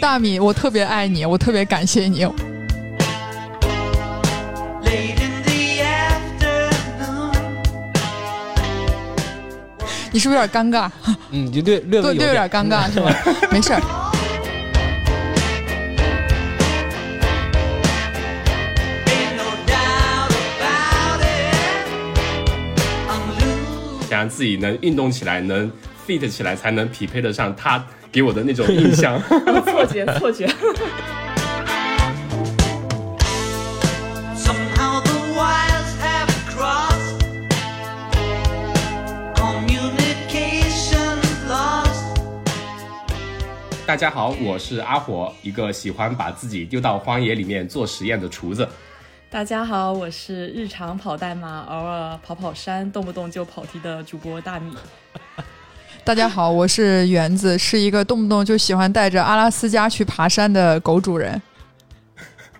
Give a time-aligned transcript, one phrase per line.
[0.00, 2.26] 大米，我特别爱你，我特别感谢你。
[10.12, 10.90] 你是不是有点尴尬？
[11.30, 13.12] 嗯，就略略对对，有点尴尬 是吧？
[13.50, 13.80] 没事儿。
[24.08, 25.70] 想让自己能运动起来，能
[26.06, 29.20] fit 起来，才能匹配得上他给我的那种印象。
[29.66, 30.48] 错觉，错觉。
[43.84, 48.68] 大家好，我是阿火，一个喜欢把自己丢到荒野里面做实验的厨子。
[49.30, 54.72] 大家好，我是日常跑代码，偶尔跑跑山，动不动就跑题的主播大米。
[56.06, 61.42] 大家好，我是园子，是一个动不动就喜欢带着阿拉斯加去爬山的狗主人。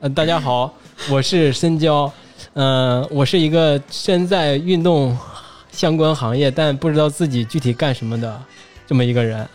[0.01, 0.75] 嗯，大家好，
[1.09, 2.13] 我是深交，
[2.55, 5.17] 嗯，我是一个身在运动
[5.71, 8.37] 相关行业，但不知道自己具体干什么的
[8.85, 9.49] 这么一个人。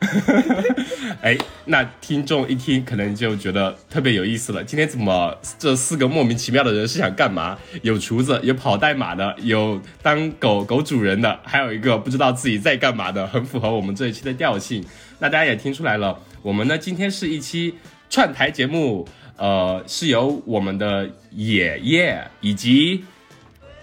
[1.20, 4.64] 哎，那听众一听可能就觉得特别有意思了。
[4.64, 7.58] 今天怎么这四个莫名其妙的人是想干嘛？
[7.82, 14.82] 有厨子，有跑代码的，有当狗狗主人的，还有一个不知道自己在干嘛的，很符合我们这一期的调性。
[15.18, 17.74] 那大家也听出来了，我们呢今天是一期
[18.08, 19.06] 串台节目，
[19.36, 23.04] 呃，是由我们的野爷以及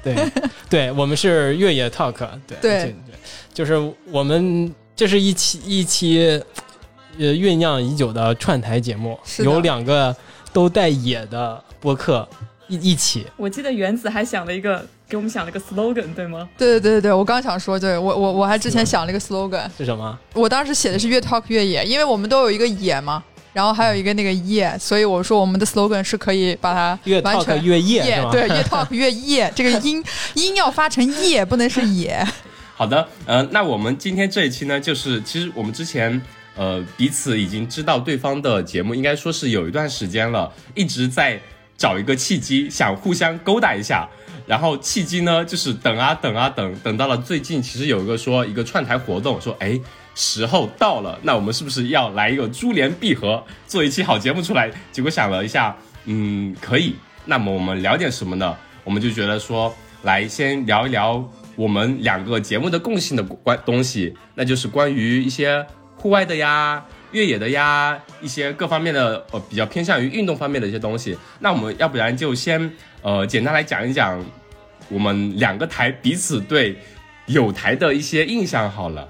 [0.01, 0.15] 对
[0.67, 2.95] 对，我们是越野 talk，对对对，
[3.53, 3.75] 就是
[4.07, 4.73] 我们。
[4.97, 6.41] 这是一期一期，
[7.19, 10.13] 呃，酝酿已久的串台节目，有两个
[10.51, 12.27] 都带野的播客
[12.67, 13.27] 一一起。
[13.37, 16.49] 我记得原子还想了一个，给我们想了个 slogan，对吗？
[16.57, 20.17] 对对对对对，我刚想说，对我我我还之前想了一个 slogan，是什么？
[20.33, 30.03] 我当时写的是越 talk 越野，因为我们都有一个野嘛，然后还有一个那个夜，所以我说我们的 slogan 是可以把它越 talk 越夜，对，越 talk 越夜，这个音
[30.33, 32.27] 音要发成夜，不能是野。
[32.77, 36.21] 好的，呃，那我们今天这一期呢，就是其实我们之前
[36.55, 41.41] 呃彼此已经知道对方的节目，应该说是有一段时间了，一直在
[41.75, 44.07] 找一个契机，想互相勾搭一下。
[44.45, 49.77] 然后契机呢，就是等啊等啊等，等到了最近，其实有一个说一个串台活动，说哎
[50.13, 54.71] 时候到了，那我们是不是要来一个珠联璧合，做一期好节目出来？
[54.91, 56.95] 结果想了一下，嗯，可以。
[57.25, 58.55] 那么我们聊点什么呢？
[58.83, 61.27] 我们就觉得说，来先聊一聊。
[61.57, 71.17] 我们两个节目的共性的关东西，那就是关于一些户外的呀、越野的呀，一些各方面的呃比较偏向于运动方面的一些东西。
[71.39, 74.23] 那我们要不然就先呃简单来讲一讲
[74.87, 76.77] 我们两个台彼此对
[77.25, 79.09] 有台的一些印象好了。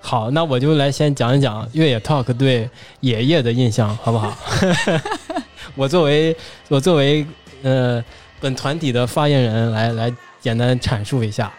[0.00, 2.68] 好，那我就来先讲一讲越野 talk 对
[3.00, 4.36] 爷爷的印象，好不好？
[5.74, 6.36] 我作为
[6.68, 7.26] 我作为
[7.62, 8.04] 呃
[8.40, 11.50] 本团体的发言人来来简单阐述一下。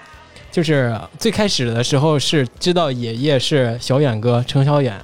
[0.51, 4.99] 就是最开始的时候是知道爷爷是小远哥程小远，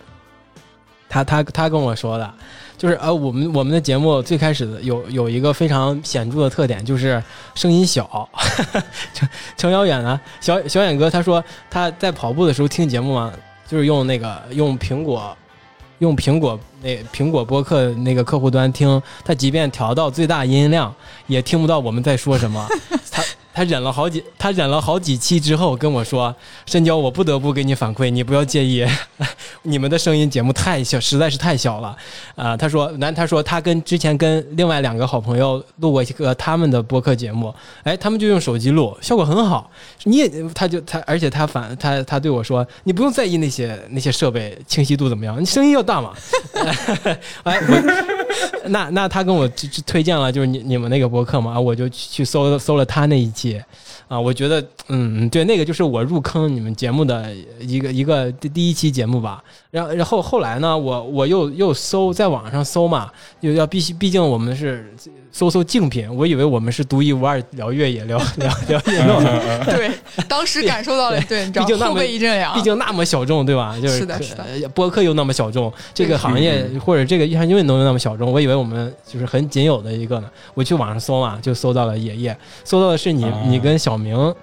[1.08, 2.34] 他他他跟我说的，
[2.78, 7.24] 就是呃我们我们的节目最开始的有有一个非常显著的特点就是
[7.54, 8.28] 声音小，
[9.14, 13.32] 程程小远呢小小远哥他说他在跑步的时候听节目嘛，
[13.68, 15.38] 就是用那个用苹果
[16.00, 20.94] 用苹果那苹果播客那个客户端听，他即便调到最大音量
[21.28, 22.68] 也听不到我们在说什么，
[23.12, 23.24] 他。
[23.56, 26.36] 他忍了好几，他忍了好几期之后跟我说
[26.68, 28.86] ：“深交，我不得不给你反馈，你不要介意，
[29.64, 31.96] 你们的声音节目太小，实在是太小了。”
[32.36, 39.72] 啊，他说，男，他说他跟之前跟另外两个好朋友录过一个他们的播客节目，哎，他们就用手机录，效果很好。
[40.04, 46.12] 你也，他就他，而且他反他他对我说：“你不用在意那些那些设备清晰度怎么样，你声音要大嘛。”
[47.44, 47.62] 哎，
[48.68, 49.48] 那那他跟我
[49.86, 53.62] 推荐了就是你你们那个博客嘛，我就去搜搜了他那一期。
[54.08, 59.44] 啊，我觉得，嗯，对，那个就是我入坑你们节目的一个一个第第一期节目吧。
[59.72, 64.94] 然后，然后后来呢，我我又又搜在网上搜嘛，又要必须，毕竟我们是。
[65.36, 69.22] 搜搜竞品，我以为我们是独一无二聊越野、聊 聊聊运动。
[69.68, 69.92] 对，
[70.30, 73.76] 当时感受到了，对，毕竟那么一阵凉，毕竟那么小众，对吧？
[73.78, 74.46] 就是是的，是的。
[74.70, 80.32] 播客又那么小众，这个行业或者这个运动又那么小众，我以为我们就是很仅有的一个呢。
[80.54, 84.34] 我去网上搜嘛，就搜到了爷爷，搜到的是你，你跟小明，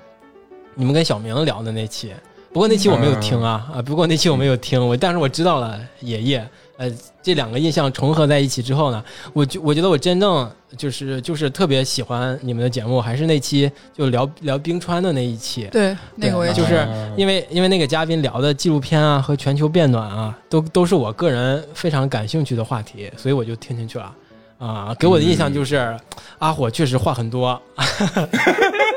[0.75, 2.13] 你们跟小明聊的那期。
[2.53, 3.81] 不过那期我没有听啊啊！
[3.81, 6.47] 不过那期我没有听，我但是我知道了爷爷。
[6.77, 6.91] 呃，
[7.23, 15.69] 这两个印象重合在一起之后呢，我觉我觉得我真正就是就是特别喜欢你们的节目，还是那期就聊聊冰川的那一期。
[15.71, 24.13] 对，那个我也就是啊因为因为那个嘉宾聊的纪录片啊和全球变暖啊，都都是我个人非常感兴趣的话题，所以我就听进去了。
[24.59, 25.99] 啊，给我的印象就是、
[26.39, 27.61] 阿火确实话很多，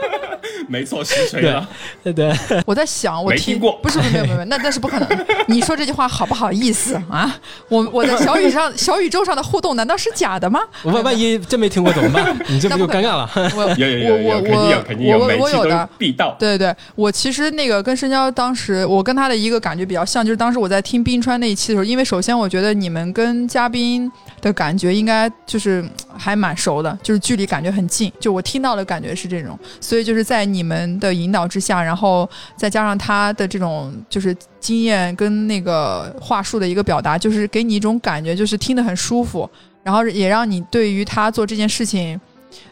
[0.68, 1.68] 没错，实锤了。
[2.04, 2.34] 对对，
[2.66, 5.26] 我在想，我没听过不是不是没有没有，那那是不可能。
[5.48, 7.36] 你说这句话好不好意思啊？
[7.70, 10.60] 我我在小宇上 小宇宙上的互动难道是假的吗？
[10.84, 12.38] 万万一真没听过怎么办？
[12.48, 13.30] 你这不就尴尬了？
[13.56, 15.90] 我有有有有，我肯定有，我我每期都我有的。
[15.98, 16.36] 必到。
[16.40, 24.12] 对对对，我其实那个跟深交当时，我跟他的一个感觉比较像，就是当时我在听冰川那一期的时候，因为首先我觉得你们跟嘉宾
[24.42, 39.50] 的感觉应该就是嗯还蛮熟的，就是距离感觉很近，就我听到的感觉是这种，所以就是在你你们的引导之下，然后再加上他的这种就是经验跟那个话术的一个表达，就是给你一种感觉，就是听得很舒服，
[39.84, 42.19] 然后也让你对于他做这件事情，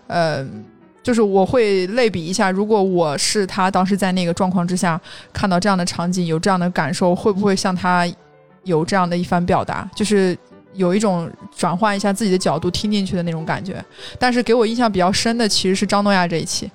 [0.07, 0.47] 呃。
[1.03, 4.97] 就是我会类比一下，如果我是他当时在那个状况之下
[5.33, 8.09] 看到这样的场景，有这样的感受，会不会像他
[8.63, 9.85] 有这样的一番表达？
[9.93, 10.33] 就是
[10.75, 13.83] 有一种转换一下自己的角度听进去的那种感觉。
[14.17, 16.71] 但是给我印象比较深的其实是张诺亚这一期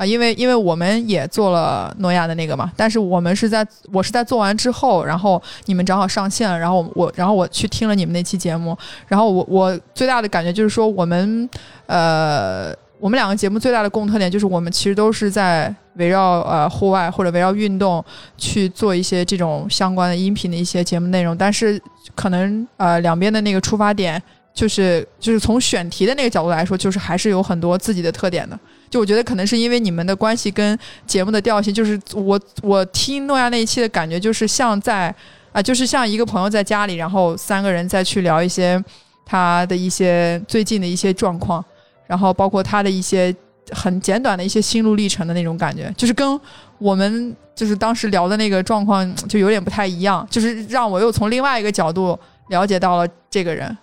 [0.00, 8.74] 啊，因为因为我们也做了诺亚的那个嘛，但是我们是在我是在做完之后，然后你们正好上线，然后我然后我去听了你们那期节目，
[9.06, 11.46] 然后我我最大的感觉就是说我们
[11.84, 12.74] 呃。
[13.02, 18.04] 我们两个节目最大的共特点就是，我们其实都是在围绕呃户外或者围绕运动
[18.36, 21.80] 去做一些这种相关的音频的一些节目内容，但是
[22.14, 28.60] 可能呃两边的那个出发点就是就是从选题的那个角度来说，就是还是有很多自己的特点的。
[28.90, 35.14] 就我觉得可能是因为你们的关系跟节目的调性，就是我我听诺亚那一期的感觉就是像在
[35.52, 38.80] 啊、就是像一个朋友在家里，然后三个人再去聊一些
[39.24, 41.64] 他的一些最近的一些状况。
[42.06, 43.32] 然后包括他的一些
[43.70, 46.40] 很简短的一些心路历程的那种感觉，就是跟
[46.78, 53.76] 我们就是当时聊的那个状况就有点不太一样，就是让我又从另外一个角度了解到了这个人，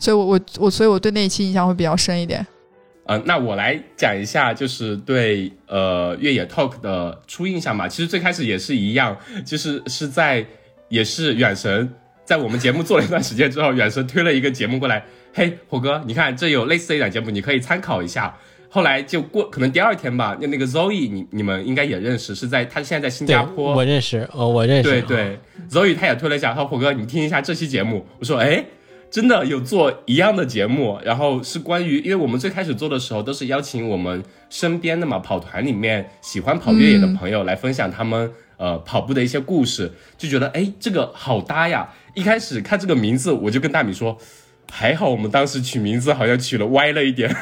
[0.00, 2.44] 所以我我我所以我对那一期印象会比较深一点。
[3.06, 7.86] 呃，那我来讲一下，就是对呃越野 Talk 的初印象吧。
[7.86, 10.44] 其实最开始也是一样，就是是在
[10.88, 11.92] 也是远神
[12.24, 18.34] 在我们节目做了一段时间之后，远神推了一个节目过来，嘿，火哥，你看这有类似的一档节目，你可以参考一下。
[18.70, 25.38] 后来就过，可能第二天吧，那那个 Zoe，你你们应该也认识，是在他现在在新加，坡，我认识，哦，我认识，对对
[25.70, 28.04] ，Zoe 他也推了一下，他说火哥，你听一下这期节目。
[28.18, 28.64] 我说，哎，
[29.14, 34.20] 真的有做一样的节目，然后是关于，因为我们最开始做的时候都是邀请我们
[34.50, 41.90] 身边的嘛跑团里面喜欢跑越野的朋友来分享他们、呃跑步的一些故事，就觉得哎这个好搭呀。
[42.16, 44.18] 一开始看这个名字，我就跟大米说，
[44.68, 47.32] 还好我们当时取名字好像取了歪了一点，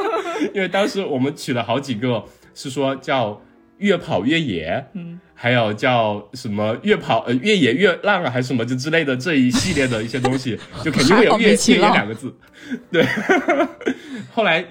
[0.56, 2.24] 因为当时我们取了好几个，
[2.54, 3.42] 是说叫
[3.78, 12.34] 越跑越野，嗯，还有叫什么越跑呃越野越浪啊，还是什么就之类的这一系列的一些东西， 就肯定会有越越野两个字，
[12.90, 13.06] 对。
[14.32, 14.64] 后来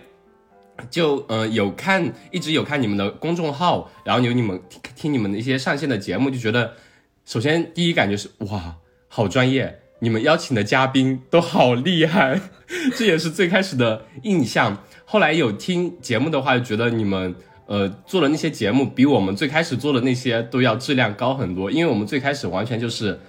[0.90, 6.74] 就呃有看，一直有看你们的公众号，然后有你们听听你们的一些上线的节目，就觉得
[7.26, 8.76] 首先第一感觉是哇，
[9.08, 12.40] 好专业，你们邀请的嘉宾都好厉害，
[12.96, 14.84] 这也是最开始的印象。
[15.06, 17.34] 后来有听节目的话，就觉得你们
[17.68, 23.20] 呃做的那些节目比我们最开始做的那些都要质量高很多，因为我们最开始完全就是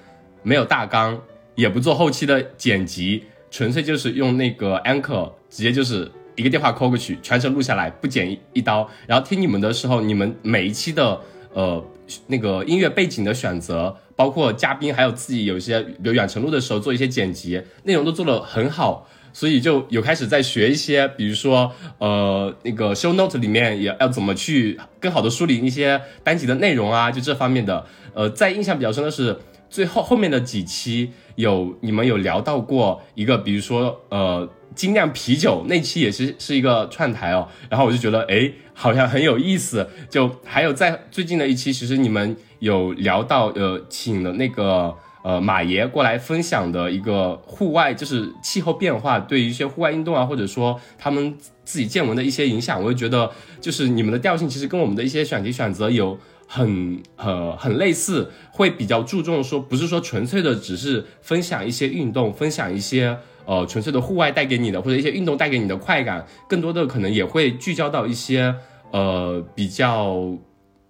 [0.42, 1.20] 没有大纲，
[1.54, 8.88] 也不做后期的剪辑，纯粹就是用那个 Anchor 直接就是一个电话 call 过去，全程录下来，不剪一一刀。
[9.06, 11.20] 然后听你们的时候，你们每一期的
[11.52, 11.84] 呃
[12.28, 19.08] 那个音乐背景的选择，包括嘉宾，还有自己有一些，比如远程录的时候做一些剪辑，内容都做得很好。
[19.38, 27.86] 所以就有开始在学一些，比如说，呃，那个 show note 里面也要怎么去更好的梳理一些单集的内容啊，就这方面的。
[28.14, 29.38] 呃，在印象比较深的是
[29.70, 39.88] 最后后面的几期有你们有聊到过一个，比如说呃精酿啤酒那期也是是一个串台哦，然后我就觉得诶好像很有意思。
[40.10, 44.92] 就还有在最近的一期，其实你们有聊到呃请了那个。
[45.22, 68.54] 呃，马爷过来分享的一个户外，就是气候变化对于一些户外运动啊，或者说他们自己见闻的一些影响，我就觉得就是你们的调性其实跟我们的一些选题选择有很 呃很类似，会比较注重说不是说纯粹的只是分享一些运动，分享一些呃纯粹的户外带给你的或者一些运动带给你的快感，更多的可能也会聚焦到一些
[68.92, 70.38] 呃比较。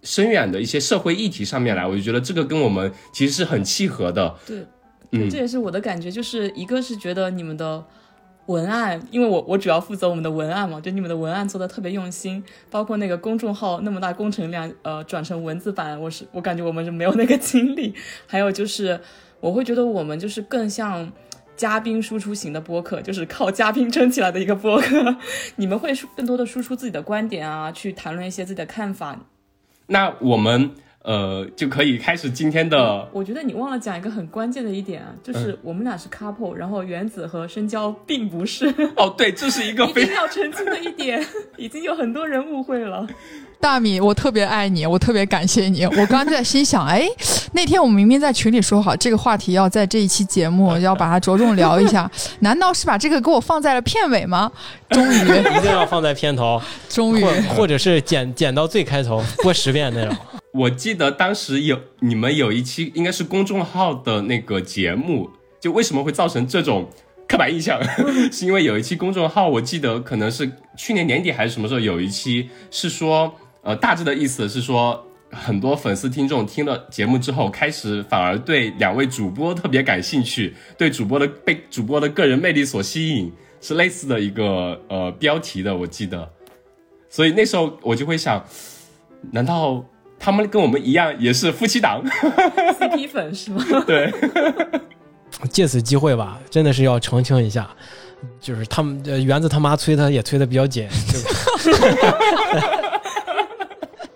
[0.03, 4.35] 深远的一些社会议题上面来，我就觉得这个跟我们其实是很契合的。
[4.47, 4.65] 对，
[5.13, 7.85] 嗯这也是我的感觉，就是一个是觉得你们的
[8.47, 17.95] 文案，因为我我主要负责我们的文案嘛，就你们的文案做的特别用心，包括那个公众号那么大工程量，呃，转成文字版，我是我感觉我们是没有那个精力。
[18.27, 19.01] 还有就是，
[19.41, 21.11] 我会觉得我们就是更像。
[21.59, 25.17] 嘉宾输出型的播客，就是靠嘉宾撑起来的一个播客。
[25.57, 29.19] 你们会输更多的输出自己的观点啊，去谈论一些自己的看法。
[29.89, 30.71] 那我们
[31.03, 38.67] 呃就可以开始今天的我觉得你忘了讲一个很关键的一点啊，就是我们俩是 couple，、然后原子和深交并不是，
[38.97, 41.25] 哦，对，这是一个一 非常要澄清的一点，
[41.57, 43.07] 已经有很多人误会了。
[43.61, 45.85] 大米，我特别爱你，我特别感谢你。
[45.85, 47.07] 我刚在心想，哎，
[47.53, 52.09] 那天我们明明在群里说好这个话题要在这一期节目 要把它着重聊一下，
[52.41, 54.51] 难道是把这个给我放在了片尾吗？
[54.91, 60.17] 终于，一定要放在片头，终于或，或者是剪剪到最开头播十遍那种。
[60.53, 66.89] 我记得当时有你们有一期应该是公众号的那个节目，就为什么会造成这种
[67.29, 67.81] 刻板印象，
[68.33, 75.05] 是因为有一期公众号，我记得可能是去年年底还是什么时候有一期是说，呃，大致的意思是说。
[75.31, 86.27] 很多粉丝听众听了节目之后，开始反而对两位主播特别感兴趣，对主播的被主播的个人魅力所吸引，是类似的一个呃标题的，我记得。
[87.11, 88.43] 所以那时候我就会想，
[89.33, 89.85] 难道
[90.19, 92.03] 他们跟我们一样也是夫妻档
[92.81, 93.63] ？CP 粉是吗？
[93.87, 94.11] 对，
[95.53, 97.69] 借此机会吧，真的是要澄清一下，
[98.41, 100.89] 就是他们呃园子他妈催他也催的比较紧，
[101.63, 102.78] 这个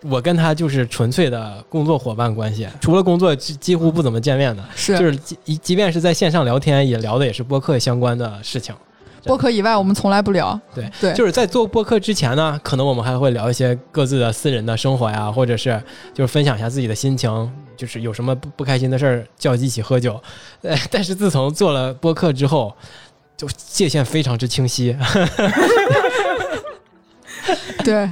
[0.02, 8.74] 我跟他就是纯粹的工作伙伴关系，除了工作几几乎不怎么见面的，是就是即即便是在线上聊天，也聊的也是播客相关的事情。
[9.24, 10.60] 播客以外我们从来不聊。
[10.74, 15.80] 对对，就是在做播客之前呢，可能我们还会聊一些各自的私人的生活呀，或者是
[16.12, 20.20] 就是分享一下自己的心情，就是有什么不不开心的事儿叫一起喝酒。
[20.62, 22.74] 呃， 但是自从做了播客之后，
[23.36, 24.96] 就界限非常之清晰。
[27.84, 28.08] 对，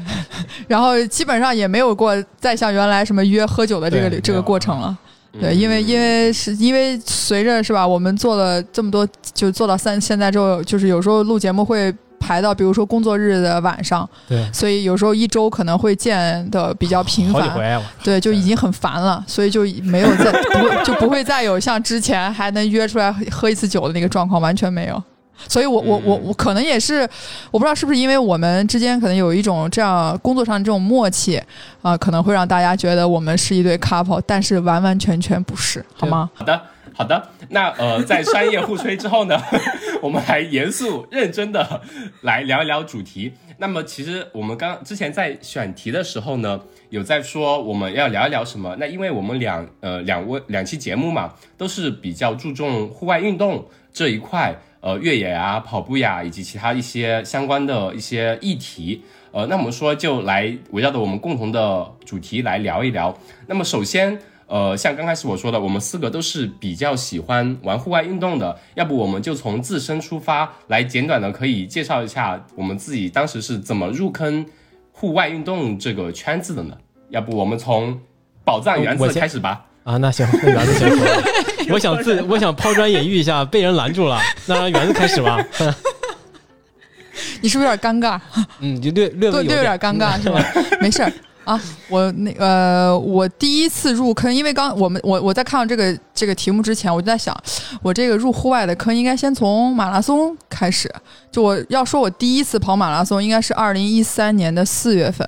[0.67, 4.97] 然后基本上也没有过再像原来什么约喝酒的这个这个过程了。
[5.41, 25.01] 对，嗯因为因为是因为随着是吧，我们做了这么多，就做到三现在之后，就是有时候录节目会排到，比如说工作日的晚上，对，所以有时候一周可能会见的比较频繁，对，就已经很烦了，所以就没有再不会就不会再有像之前还能约出来喝一次酒的那个状况，完全没有。
[25.49, 27.09] 所以我，我我我可能也是，
[27.51, 31.41] 我不知道是不是因为我们之间可能有一种这样工作上这种默契
[31.83, 36.31] 啊、可能会让大家觉得我们是一对 couple，但是完完全全不是，好吗？
[36.35, 37.29] 好的，好的。
[37.49, 39.41] 那呃，在商业互吹之后呢，
[40.03, 41.81] 我们还严肃认真的
[42.21, 43.33] 来聊一聊主题。
[43.59, 48.77] 那么，其实我们刚之前在选题的时候呢，有在说我们要聊一聊什么。
[48.79, 59.03] 那因为我们两呃两位两期节目嘛，都是比较注重户外运动这一块，呃，越野啊、跑步呀，以及其他一些相关的一些议题。
[59.33, 63.17] 呃，那我们说就来围绕着我们共同的主题来聊一聊。
[63.47, 74.45] 那么首先，呃，像刚开始我说的，我们四个都是比较喜欢玩户外运动的，要不我们就从自身出发，来简短的可以介绍一下我们自己当时是怎么入坑
[74.91, 76.77] 户外运动这个圈子的呢？
[77.11, 78.01] 要不我们从
[78.45, 79.67] 宝藏原子开始吧。
[79.85, 81.07] 啊，那行，那园子先说。
[81.73, 85.39] 我想自 我想抛砖引玉一下，被人拦住了，那让园子开始吧。
[87.43, 88.19] 你是不是有点尴尬？
[88.61, 90.43] 嗯，就略略微对对，有点尴尬是吧？
[90.81, 91.13] 没事儿
[91.45, 97.37] 啊，我那呃，我第一次入坑，因为刚我们我我在看到这个这个题目之前，我就在想，
[97.83, 100.91] 我这个入户外的坑应该先从马拉松开始。
[101.31, 105.27] 就我要说，我第一次跑马拉松应该是二零一三年的四月份，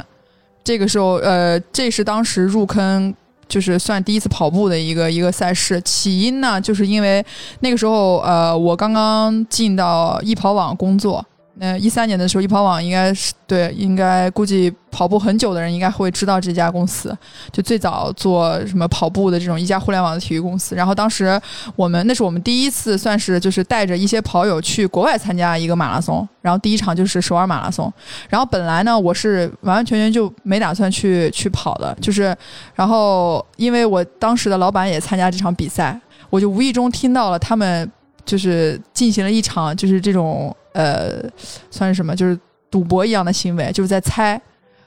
[0.62, 3.14] 这个时候呃，这是当时入坑。
[3.52, 7.22] 就是算第一次跑步的一个一个赛事，起因呢，就是因为
[7.60, 11.22] 那个时候，呃，我刚刚进到易跑网工作，
[11.60, 17.14] 呃，一三年的时候，易跑网应该是对，应该估计跑步很久的人应该会知道这家公司，
[17.52, 20.74] 就最早做什么跑步的这种一家互联网的体育公司。
[20.74, 21.38] 然后当时
[21.76, 27.92] 我们那是我们第一次算是就是带着一些跑友去国外参加一个马拉松，然后第一场就是首尔马拉松。
[28.30, 32.34] 然后本来呢，我是完完全全就没打算去去跑的，就是
[32.74, 37.90] 然后因为我当时的老板也参加这场比赛，我就无意中听到了他们
[38.24, 41.22] 就是进行了一场就是这种呃
[41.70, 42.38] 算是什么，就是
[42.70, 44.40] 赌博一样的行为，就是在猜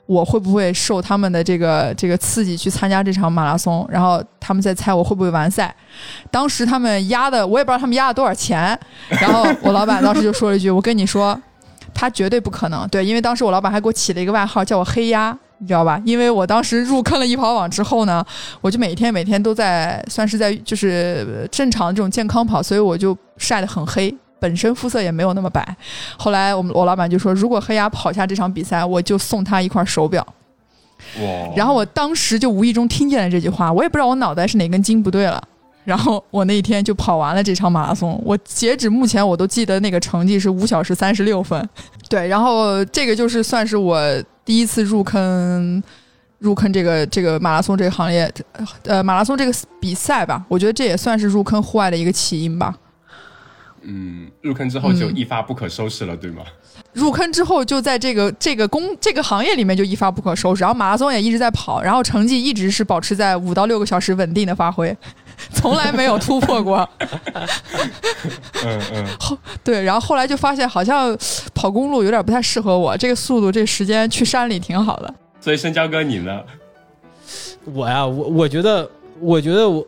[0.06, 5.76] 我会不会受他们的这个这个刺激去参加这场马拉松，然后他们在猜我会不会完赛。
[6.30, 8.78] 当时他们压的，我也不知道他们压了多少钱，
[9.10, 11.40] 然后我老板当时就说了一句：“我跟你说。”
[11.98, 15.98] 他绝对不可能，对，因为当时我老板还给我起了一个外号，叫我黑鸭，你知道吧？
[16.04, 18.22] 因为我当时入坑了易跑网之后呢，
[18.60, 24.14] 我就每天每天都在算是在就是正常的这种健康跑，所以我就晒得很黑，
[24.46, 25.76] 本身肤色也没有那么白。
[26.18, 30.22] 后来我们我老板就说，如果黑鸭跑下这场比赛，我就送他一块手表。
[31.20, 31.24] 哇！
[31.56, 35.42] 然后我当时就无意中听见了这句话，我也不知道我脑袋是哪根筋不对了。
[35.84, 41.68] 然后我那一天就跑完了这场马拉松，我截止目前我都记得那个成绩是五小时三十六分。
[42.08, 44.00] 对，然后这个就是算是我
[44.44, 45.82] 第一次入坑，
[46.40, 48.32] 入坑这个这个马拉松这个行业，
[48.84, 52.76] 呃，马拉松这个比赛吧，我觉得这也算是入坑户外的一个起因吧。
[53.88, 56.42] 嗯，入坑之后就一发不可收拾了，对吗？
[56.94, 64.96] 入坑之后就在这个这个工这个行业里面就一发不可收拾，然后马拉松也一直在跑，然后成绩一直是保持在五到六个小时稳定的发挥，
[65.54, 66.88] 从来没有突破过。
[68.66, 71.16] 嗯嗯，后对，然后后来就发现好像
[71.54, 75.14] 跑公路有点不太适合我，这个速度这时间去山里挺好的。
[75.40, 76.42] 所以深交哥你呢？
[77.66, 78.90] 我呀，我我觉得，
[79.20, 79.86] 我觉得我。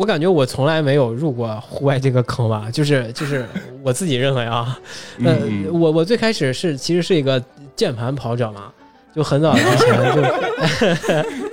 [0.00, 3.44] 我感觉我从来没有入过户外这个坑吧， 就是就是
[3.82, 4.80] 我自己认为啊，
[5.22, 5.36] 呃，
[5.70, 7.42] 我我最开始是其实是一个
[7.76, 8.72] 键盘跑者嘛，
[9.14, 10.22] 就很早之前就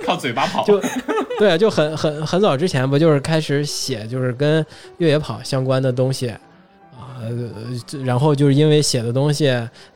[0.02, 0.80] 靠嘴巴跑，就
[1.38, 4.64] 对，就很很很早之前不就是开始写就是跟
[4.96, 6.30] 越野跑相关的东西
[6.96, 7.20] 啊，
[8.02, 9.44] 然后就是因为写的东西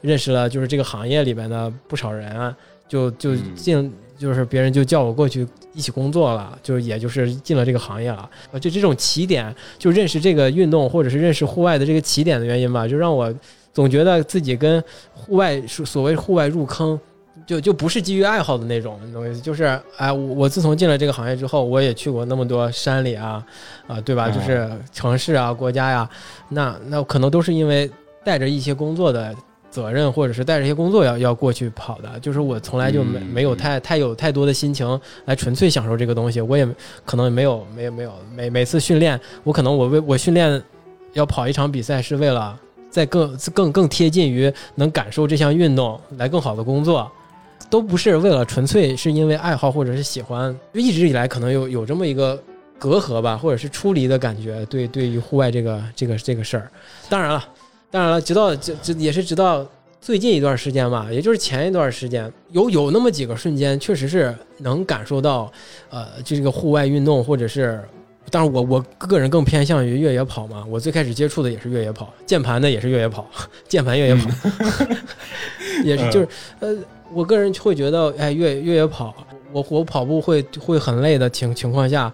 [0.03, 2.55] 认识了就是这个行业里边的不少人，
[2.87, 3.91] 就就进。
[4.23, 8.31] 就是别人就叫我过去一起工作了，就也就是进了这个行业了。
[8.61, 13.35] 就这种起点，就认识这个运动或者是认识户外的这个起点的原因吧，就让我
[13.73, 14.81] 总觉得自己跟
[15.13, 16.97] 户外所谓户外入坑，
[17.45, 19.41] 就就不是基于爱好的那种你懂意思。
[19.41, 23.45] 就是哎，我自从进了这个行业之后，我也去过那么多山里啊，
[23.89, 24.31] 啊，对吧？
[24.31, 26.09] 就是城市啊，国家呀，
[26.51, 27.91] 那那可能都是因为
[28.23, 29.35] 带着一些工作的。
[29.73, 36.69] 责任或者是带着一些工作要要过去跑的，就是我从来就没没有太太有太多的心情来纯粹享受这个东西，我也
[37.07, 40.63] 可能没有没有没有每每次训练，我可能我为我训练
[41.15, 42.55] 要跑一场比赛是为了
[42.91, 47.11] 在更更更贴近于能感受这项运动来更好的工作，
[47.71, 52.39] 都不是为了纯粹是因为爱好或者是喜欢，一直以来可能有有这么一个
[52.79, 56.71] 隔阂吧，或者是出离的感觉，对对于户外这个这个这个事儿，
[57.09, 57.43] 当然了。
[57.93, 59.65] 当然了，直到这这也是直到
[60.01, 65.53] 最近一段时间吧，也就是前一段时间，有有那么几个瞬间，确实是能感受到，
[65.91, 67.79] 呃，就这个户外运动，或者是，
[68.31, 73.29] 当然我我个人更偏向于越野跑嘛，我最开始接触的也是越野跑，键盘的也是越野跑，
[73.69, 74.31] 键盘越野跑，
[75.85, 76.29] 也是就是
[76.61, 76.75] 呃，
[77.13, 79.15] 我个人会觉得，哎，越越野跑，
[79.53, 82.11] 我我跑步会会很累的情情况下，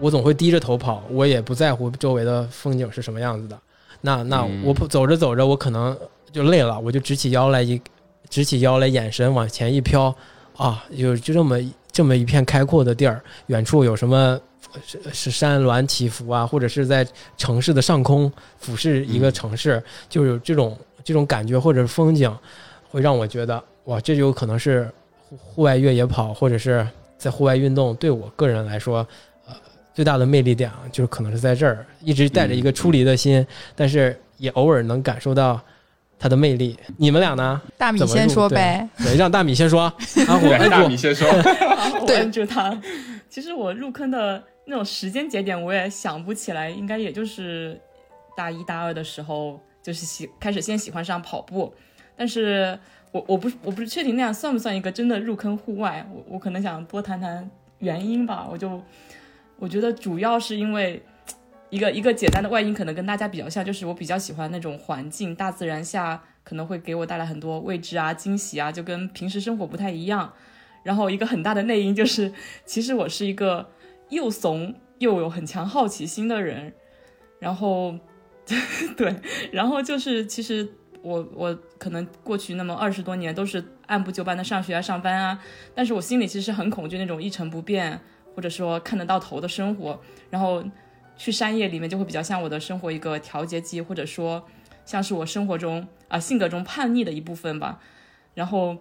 [0.00, 3.58] 我总会低着头跑，我也不在乎周围的风景是什么样子的。
[4.04, 5.96] 那那我走着走着，我可能
[6.32, 7.80] 就累了，我就直起腰来一，
[8.28, 10.14] 直起腰来，眼神往前一飘，
[10.56, 11.56] 啊，就就这么
[11.90, 14.40] 这么一片开阔的地儿，远处有什么
[14.84, 22.36] 是是山峦起伏啊，或者是在城市的上空俯视一个城市，就有这种这种感觉或者是风景，
[22.90, 24.90] 会让我觉得哇，这就有可能是
[25.38, 26.86] 户外越野跑或者是
[27.16, 29.06] 在户外运动对我个人来说。
[29.94, 35.60] 最大的魅力点啊，就是可能是在这儿，一直带着一个出离的心，但是也偶尔能感受到
[36.18, 36.78] 它的魅力。
[36.96, 37.60] 你们俩呢？
[37.76, 39.82] 大米先说呗， 对，让大米先说。
[40.26, 41.28] 啊，我大米先说。
[42.00, 42.80] 我摁住他。
[43.28, 47.78] 其实我入坑的那种时间节点，我也想不起来，应该也就是
[48.36, 51.72] 大一大二的时候，就是喜开始先喜欢上跑步。
[52.16, 52.78] 但是
[53.10, 56.06] 我我不我不是确定那样算不算一个真的入坑户外。
[56.14, 57.50] 我我可能想多谈谈
[57.80, 58.80] 原因吧，我就。
[59.62, 61.00] 我觉得主要是因为
[61.70, 70.32] 一个一个简单的外因，可能跟大家比较像，就是我比较喜欢那种环境，大自然下可能会给我带来很多未知啊、惊喜啊，就跟平时生活不太一样。
[70.82, 72.32] 然后一个很大的内因就是，
[72.64, 73.70] 其实我是一个
[74.08, 76.72] 又怂又有很强好奇心的人。
[77.38, 77.96] 然后，
[78.98, 79.14] 对，
[79.52, 80.68] 然后就是其实
[81.02, 85.40] 我我可能过去那么二十多年都是按部就班的上学啊、上班啊，
[85.72, 88.00] 但是我心里其实很恐惧那种一成不变。
[88.34, 90.62] 或者说看得到头的生活，然后
[91.16, 94.42] 去山野里面就会比较像我的生活一个调节剂，或者说
[94.84, 97.80] 像是我生活中啊性格中叛逆的一部分吧。
[98.34, 98.76] 然后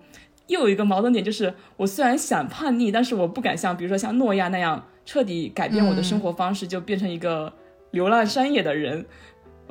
[0.47, 7.51] 又有一个矛盾点就是，我虽然想叛逆，但是我不敢像比如说像诺亚那样彻底改变我的生活方式，就变成一个
[7.91, 9.05] 流浪山野的人，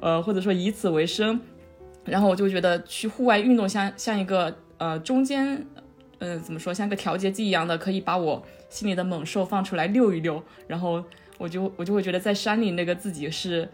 [0.01, 1.41] 呃，或者说以此为生。
[2.05, 5.67] 然后我就觉得去户外运动像像一个呃中间，
[6.21, 8.43] 呃怎么说像个调节剂一样的，可以把我。
[8.71, 11.03] 心里的猛兽放出来溜一溜，然后
[11.39, 13.69] 我就我就会觉得在山里那个自己是，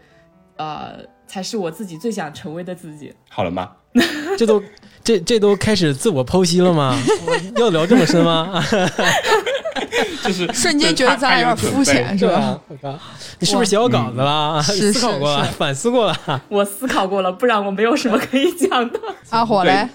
[0.55, 3.13] 呃，才是我自己最想成为的自己。
[3.29, 3.73] 好了吗？
[4.39, 4.59] 这都
[5.03, 6.99] 这这都开始自我剖析了吗？
[7.57, 8.59] 要聊这么深吗？
[10.23, 12.59] 就是瞬间觉得咱俩有点肤浅，是吧？
[13.37, 14.59] 你是不是写好稿子了？
[14.63, 16.43] 是思考过了，是反思过了。
[16.49, 18.99] 我思考过了，不然我没有什么可以讲的。
[19.29, 19.87] 阿火嘞，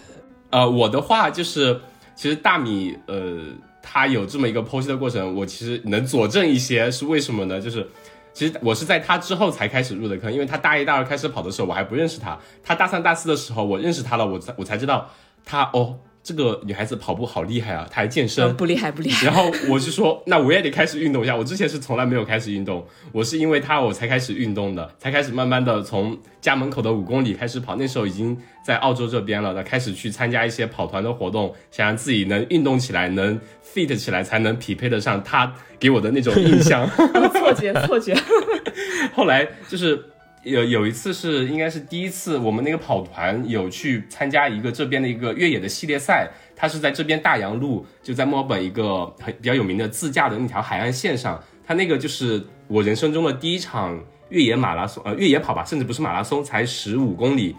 [0.50, 1.80] 呃，我的话就是，
[2.14, 3.40] 其实大米呃，
[3.82, 7.60] 他有这么一个剖析的过程，我其实能佐证一些，是为什么呢？
[7.60, 7.88] 就是。
[8.34, 12.34] 其实我是在他之后才开始入的坑，因为他大一、大二开始跑的时候，我还不认识他。
[12.64, 15.10] 他大三、大四的时候，我认识他了，我才我才知道
[15.44, 19.26] 他哦，这个女孩子跑步好厉害啊，她还健身，不厉害，不厉害。
[19.26, 21.34] 然后我就说， 那我也得开始运动一下。
[21.36, 27.74] 我之前是从来没有开始运动，我是因为她我才开始运动的，才开始慢慢的从家门口的五公里开始跑。
[27.76, 33.40] 那时候已经在澳洲这边了，那开始去参加一些跑团的活动，想让自己能运动起来，能
[33.74, 36.88] fit 起来，才能匹配得上她给我的那种印象。
[37.34, 38.16] 错觉，错觉。
[39.12, 40.00] 后来就是
[40.42, 57.54] 有有一次是应该是第一次，我们那个跑团有去参加一个这边的一个越野的系列赛，它是在这边大洋路，就在墨尔本一个很比较有名的自驾的那条海岸线上，它那个就是我人生中的第一场越野马拉松，呃，越野跑吧，甚至不是马拉松，才十五公里。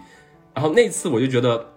[0.53, 1.72] 然后那次我就觉得。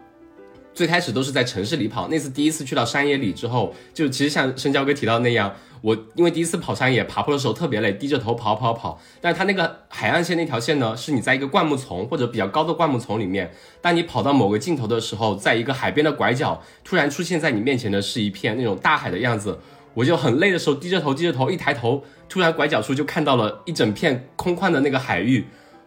[0.77, 9.01] 最开始都是在城市里跑，那次第一次去到山野里之后，就其实像深交哥提到那样，我因为第一次跑山野，爬坡的时候特别累，低着头跑跑跑。
[9.23, 19.59] 但是它那个海岸线那条线呢，是你在一个灌木丛或者比较高的灌木丛里面，当你跑到某个尽头的时候，在一个海边的拐角，突然出现在你面前的是一片那种大海的样子。
[19.95, 25.47] 我就很累的时候，低着头低着头，一抬头，突然拐角处就看到了一整片空旷的那个海域。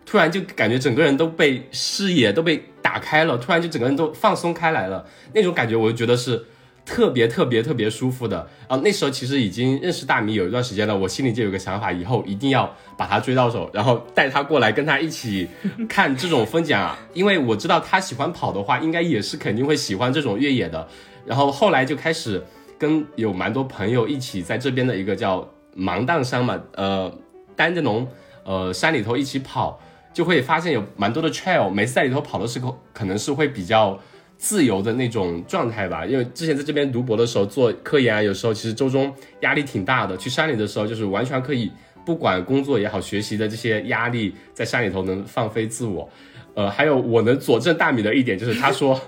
[0.09, 6.43] 突然就感觉整个人都被视野都被打开了，突然就整个人都放松开来了，那种感觉我就觉得是
[6.83, 8.75] 特别特别特别舒服的啊！
[8.77, 15.47] 那时候其实已经认识大米有一段时间了，我心里就有个想法，以后一定要把他追到手，然后带他过来跟他一起
[15.87, 16.97] 看这种风景啊！
[17.13, 20.87] 因为我知道他喜欢跑的话，应该也是肯定会喜欢这种越野的。
[21.23, 22.43] 然后后来就开始
[22.79, 27.15] 跟有蛮多朋友一起在这边的一个叫芒砀山嘛，呃，
[27.55, 28.07] 丹德农
[28.43, 29.79] 呃山里头一起跑。
[30.13, 33.97] 就会发现有蛮多的 trail，每次在里头跑的时候，可能是会比较
[34.37, 36.05] 自由的那种状态吧。
[36.05, 40.17] 因为之前在这边读博的时候做科研啊，有时候其实周中压力挺大的。
[40.17, 41.71] 去山里的时候，就是完全可以
[42.05, 46.09] 不管工作也好，学习的这些压力，在山里头能放飞自我。
[46.55, 48.99] 呃，还有我能佐证大米的一点就是，他说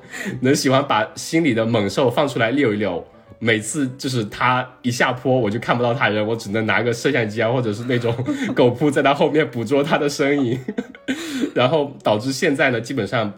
[0.41, 3.05] 能喜欢把心里的猛兽放出来遛一遛。
[3.43, 8.15] 每次就是他一下坡，我就看不到他人，我只能拿个摄像机啊，或者是那种
[8.53, 10.59] 狗扑在他后面捕捉他的身影，
[11.55, 13.33] 然后导致现在呢，基本上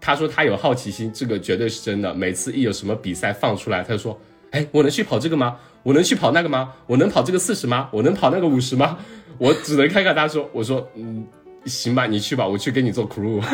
[0.00, 2.14] 他说他有好奇心，这个绝对是真的。
[2.14, 4.16] 每次一有什么比赛放出来，他就说
[4.52, 5.56] ：“哎，我能去跑这个吗？
[5.82, 6.72] 我能去跑那个吗？
[6.86, 7.88] 我能跑这个四十吗？
[7.90, 8.96] 我能跑那个五十吗？”
[9.38, 11.26] 我只能看看他说：“我说，嗯，
[11.64, 13.42] 行吧，你去吧，我去给你做 crew。”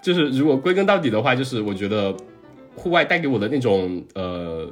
[0.00, 2.14] 就是如果归根到底的话，就是我觉得。
[2.76, 4.68] 户外带给我的那种呃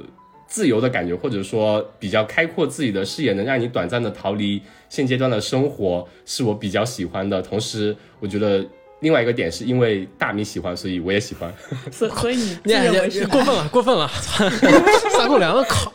[0.47, 7.41] 自由的感觉，或者说比较开阔自己的视野，能让你短暂的逃离现阶段的生活，是我比较喜欢的。
[7.41, 8.63] 同时，我觉得
[8.99, 11.51] 另外一个点是因为大米喜欢，所以我也喜欢。
[11.91, 14.07] 所所以你 你你过分了，过分了，
[15.11, 15.91] 撒狗粮， 靠！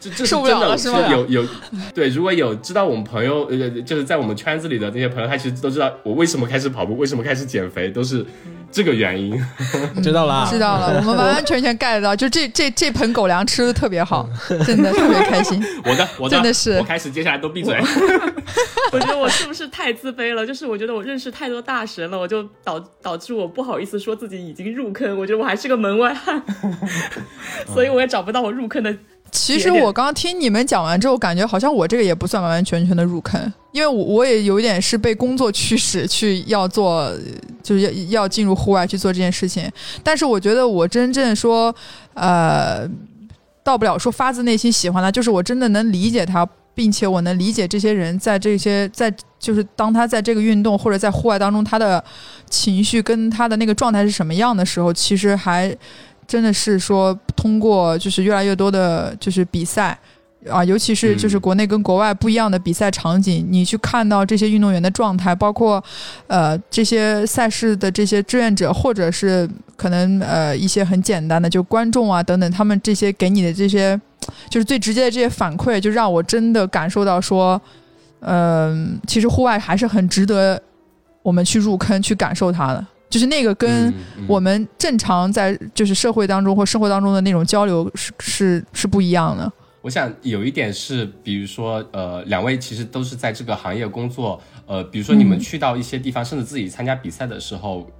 [0.00, 1.06] 这这受不了了是吗？
[1.10, 1.46] 有有
[1.94, 8.24] 对，如果有知道我们朋友呃，就是在我们圈子里的那些朋友，他其实都知道我为什么开始跑步，为什么开始减肥，都是。
[8.72, 9.40] 这个原因
[10.02, 14.28] 知道啦，知道了， 我们完完全全 get 到，就这这这盆狗粮吃的特别好，
[14.64, 15.60] 真的特别开心。
[15.84, 17.76] 我的，我的，真的是，我开始接下来都闭嘴。
[18.92, 20.46] 我觉得我是不是太自卑了？
[20.46, 25.18] 就是我觉得我认识太多大神了，我就导导致我不好意思说自己已经入坑。
[25.18, 26.42] 我觉得我还是个门外汉，
[27.72, 28.94] 所以我也找不到我入坑的。
[29.32, 33.40] 其实我刚听你们讲完之后，感觉好像我这个也不算完完全全的入坑，
[33.72, 37.10] 因为我我也有一点是被工作驱使去要做，
[37.62, 37.90] 就是要
[38.22, 39.70] 要进入户外去做这件事情。
[40.02, 41.74] 但是我觉得我真正说，
[42.14, 42.88] 呃，
[43.62, 52.02] 到不了说发自内心喜欢他，就是我真的能理解他，并且我能理解这些人在这些在就是当他在这个运动或者在户外当中，他的
[52.48, 55.76] 情绪跟他的那个状态是什么样的时候，其实还。
[56.26, 59.98] 真的是说，通过就是越来越多的，就是比赛
[60.50, 65.82] 啊，尤其是就是国内跟国外不一样的比赛场景，你去看到这些运动员的状态，包括
[66.26, 73.98] 呃这些赛事的这些志愿者，或者是可能呃一些很简单的就观众啊等等，他们这些给你的这些
[74.50, 77.58] 就是最直接的这些反馈，就让我真的感受到说，
[78.20, 80.60] 嗯，其实户外还是很值得
[81.22, 82.86] 我们去入坑去感受它的。
[83.10, 83.92] 就是那个跟
[84.28, 89.52] 我们正常在就是社会当中或生活当中的那种交流是是是不一样的。
[89.82, 97.90] 我想有一点是，比如说呃，两位其实都是在这个行业工作，呃，比如说你们去到一些地方，甚至自己参加比赛的时候，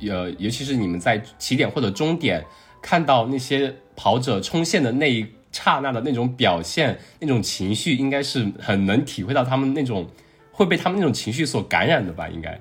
[0.00, 2.44] 呃，尤其是你们在起点或者终点
[2.82, 10.06] 看到那些跑者冲线的那一刹那的那种表现、那种情绪，应该是很能体会到他们那种
[10.50, 12.28] 会被他们那种情绪所感染的吧？
[12.28, 12.60] 应该。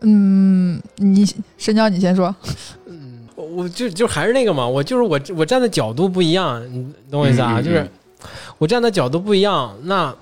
[0.00, 2.34] 嗯，你深交你先说。
[2.86, 7.54] 嗯我就就还是那个嘛，我就是我我站的角度不一样，你懂我意思啊？
[7.54, 7.88] 嗯嗯嗯就是
[8.58, 10.14] 我站的角度不一样，那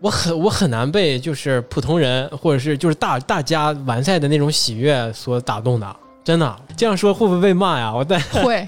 [0.00, 7.92] 我很我很难被就是普通人或者是就是大大家完赛的那种喜悦所打动的，真的这样说会不会被骂呀？
[7.92, 8.66] 我在 会，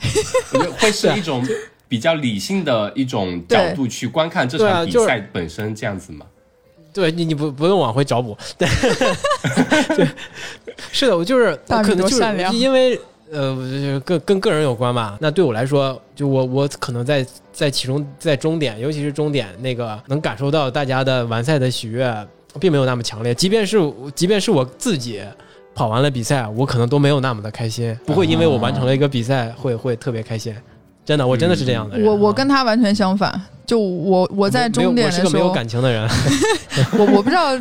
[0.80, 1.44] 会是一种
[1.88, 6.26] 比较理性的一种角度去观看这场比赛本身，这样子嘛。
[6.98, 8.68] 对你你不不用往回找补， 对
[9.94, 10.08] 对，
[10.90, 15.16] 是的，我就是可能就是因为呃就是跟跟个人有关吧。
[15.20, 22.12] 那对我来说，就我我可能在在其中在终点，尤其是终点那个能感受到大家的完赛的喜悦，
[22.58, 23.32] 并没有那么强烈。
[23.32, 23.78] 即便是
[24.12, 25.22] 即便是我自己
[25.72, 30.52] 跑完了比赛，我可能都没有那么的开心，不会因为我完成了一个比赛会会特别开心。
[31.08, 32.06] 真的，我真的是这样的人。
[32.06, 33.40] 我我啊跟他完全相反。
[33.64, 36.06] 就我我在终点我是个没有的时候，感情的人。
[36.98, 37.58] 我我不知道，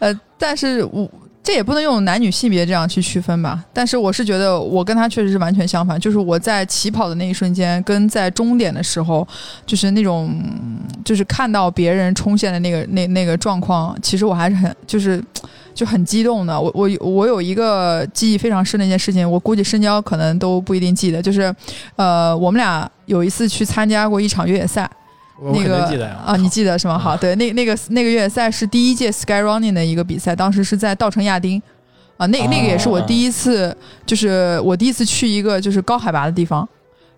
[0.00, 1.08] 呃，但是我
[1.48, 3.64] 这也不能用男女性别这样去区分吧。
[3.72, 9.26] 但是我是觉得我跟他确实是完全相反，就是我在起跑的那一瞬间，跟在终点的时候，
[9.64, 10.30] 就是那种
[11.02, 15.24] 就是看到别人冲线的那个那那个状况，其实我还是很就是。
[15.74, 21.54] 就很激动的，我我我有一个记忆非常深的一件事情，我估计深交可能都不一定记得，就是，
[21.94, 24.90] 呃，我们俩有一次去参加过一场越野赛，
[25.40, 25.84] 那个。
[26.24, 26.98] 啊，你记得是吗？
[26.98, 31.60] 好，对，那那个那个越野赛是第一届 Sky Running 的一个比赛，当时是在稻城亚丁，
[32.16, 36.68] 啊，那那个也是我第一次，就是我第一次去一个就是高海拔的地方。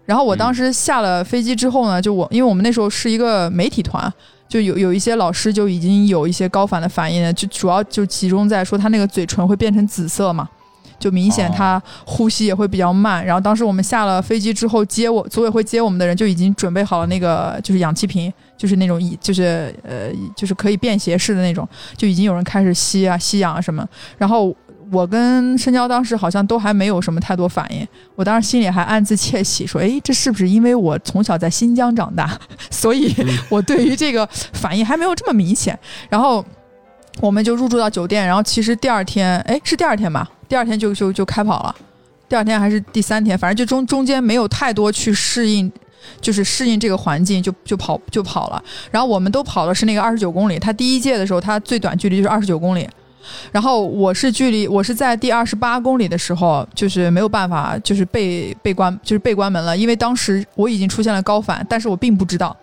[0.06, 4.12] 然后我当时下了飞机之后呢，就我因为我们那时候是一个媒体团，
[4.48, 10.48] 就有有一些老师就已经有一些高反的反应了，就主要就集中在说他那个嘴唇会变成紫色嘛。
[11.00, 23.84] 就明显他呼吸也会比较慢，然后当时我们下了飞机之后接我组委会接我们的人就已经准备好了那个就是氧气瓶，就是那种就是呃就是可以便携式的那种，就已经有人开始吸啊吸氧啊什么，
[24.18, 24.54] 然后
[24.92, 32.38] 我跟深交当时好像都还没有什么太多反应，我当时心里还暗自窃喜，说诶这是不是因为我从小在新疆长大，
[32.70, 33.14] 所以
[33.48, 35.76] 我对于这个反应还没有这么明显，
[36.10, 36.44] 然后。
[37.20, 40.26] 我们就入住到酒店，然后其实第二天，哎，是第二天吧？
[40.50, 41.74] 第二天就就就开跑了，
[42.28, 45.70] 第二天还是第三天，反正就中中间没有太多去适应，
[46.20, 48.60] 就是适应这个环境，就就跑就跑了。
[48.90, 52.88] 然后我们都跑的是那个二十九公里，他第一届的时候，他最短距离就是二十九公里。
[53.52, 62.56] 然后我是距离我是在第二十八公里的时候，就是没有办法，就是被被关，就是被关门了，因为当时我已经出现了高反，但是我并不知道。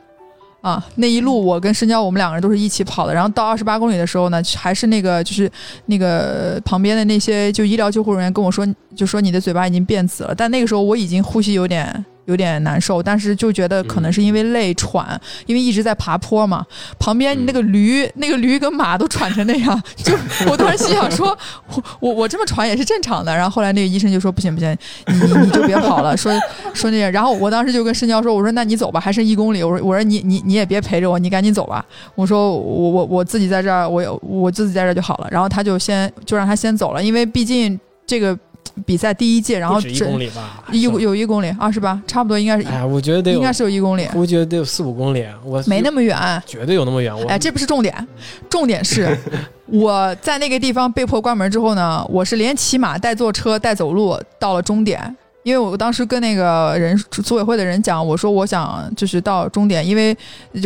[0.62, 5.50] 啊，那一路我跟申娇我们两个人都是一起跑的，然后到二十八公里的时候呢，还是那个就是
[5.86, 16.66] 那个旁边的那些就医疗救护人员跟我说，就说你的嘴巴已经变紫了，但那个时候我已经呼吸有点有点难受，但是就觉得可能是因为累喘，因为一直在爬坡嘛，
[17.00, 20.13] 旁边那个驴那个驴跟马都喘成那样， 就
[20.50, 21.38] 我当时心想说，
[21.72, 26.34] 我我我这么喘也是正常的，然后后来那个医生就说不行不行，你你你就别跑了，说
[26.74, 38.38] 说那样，然后我当时就跟申娇说，我说那你走吧，还剩一公里，我说我说你你你也别陪着我，你赶紧走吧，我说我我我自己在这儿，我有我自己在这儿就好了，然后他就先就让他先走了，因为毕竟这个
[38.86, 40.63] 比赛第一届，然后一这公里吧？
[40.71, 46.17] 一有一公里二十八，差不多应该是哎，我觉得得有应该是有一公里，我觉得得有四五公里，我没那么远。
[46.45, 47.15] 绝对有那么远。
[47.17, 48.08] 我哎，这不是重点，
[48.49, 49.17] 重点是
[49.67, 55.15] 我在那个地方被迫关门之后呢，我是连骑马带坐车带走路到了终点。
[55.43, 60.13] 因为我当时跟那个人组委会的人讲，我说我想就是到终点，因为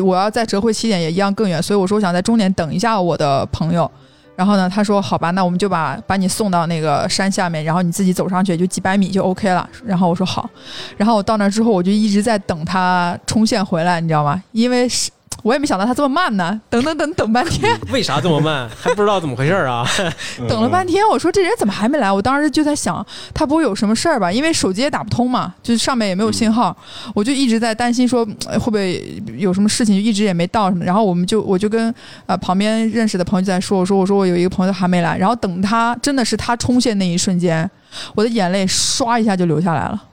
[0.03, 3.89] 我要在折回起点也一样更远，所以我说我想在终点等一下我的朋友。
[4.41, 9.69] 然后呢，他说好吧，那我们就把把你送到那个山下面，然后你自己走上去，就几百米就 OK 了。
[9.86, 10.49] 然后我说好，
[10.97, 14.41] 然后我到那之后，我就一直在等他冲线回来，你知道吗？
[14.51, 18.69] 因为是我也没想到他这么慢呢，等等等等半天， 为啥这么慢？
[18.80, 19.86] 还不知道怎么回事儿啊？
[20.47, 22.12] 等了半天，我说这人怎么还没来？
[22.12, 24.32] 我当时就在想，他不会有什么事儿吧？
[24.32, 26.75] 因为手机也打不通嘛，就是上面也没有信号，
[27.15, 30.86] 我就一直在担心说呃会不会有什么事情，就一直也没到什么。
[30.86, 31.93] 然后我们就我就跟
[32.25, 37.69] 呃旁边认识的朋友在说，我说我说我有一个朋友还没来，然后等他真的是他冲线那一瞬间，
[38.15, 40.04] 我的眼泪唰一下就流下来了。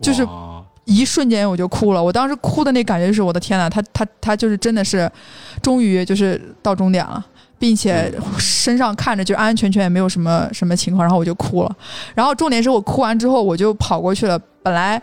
[0.00, 0.57] 就是哇
[0.88, 5.10] 一瞬间我就哭了，我当时哭的那感觉就是我的天呐，他他他就是真的是，
[5.62, 7.22] 终于就是到终点了，
[7.58, 11.76] 并且身上看着就安安全全也没有什么什么情况，然后我就哭了。
[12.14, 15.00] 然后重点是我哭完之后我就跑过去了，本来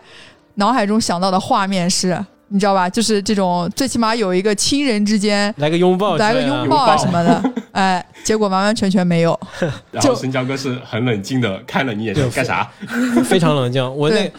[0.56, 2.18] 脑海中想到的画面是，
[2.48, 9.38] 你知道吧，就是这种最起码有一个亲人之间来个拥抱，来个拥抱啊什么的，哎，结果完完全全没有。
[9.60, 12.68] 就 然后深交哥是很冷静的看了你一眼，干啥？
[13.24, 13.96] 非常冷静。
[13.96, 14.32] 我那对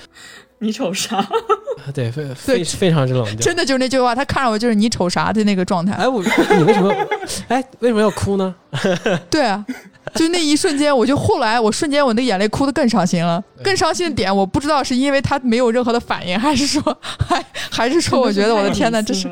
[0.60, 1.26] 你瞅啥？
[1.94, 3.38] 对非非非常之冷静。
[3.38, 5.94] 真的就是那句话，他看着我就是你瞅啥的那个状态。
[5.94, 6.22] 哎，我
[6.58, 6.94] 你为什么？
[7.48, 8.54] 哎，为什么要哭呢？
[9.30, 9.64] 对啊，
[10.16, 13.42] 就那一瞬间，我就后来我瞬间我那眼泪哭得更伤心了。
[13.64, 19.30] 更伤心的点，我不知道是因为他没有任何的反应，还是说还还是说我觉得我的天呐，这是？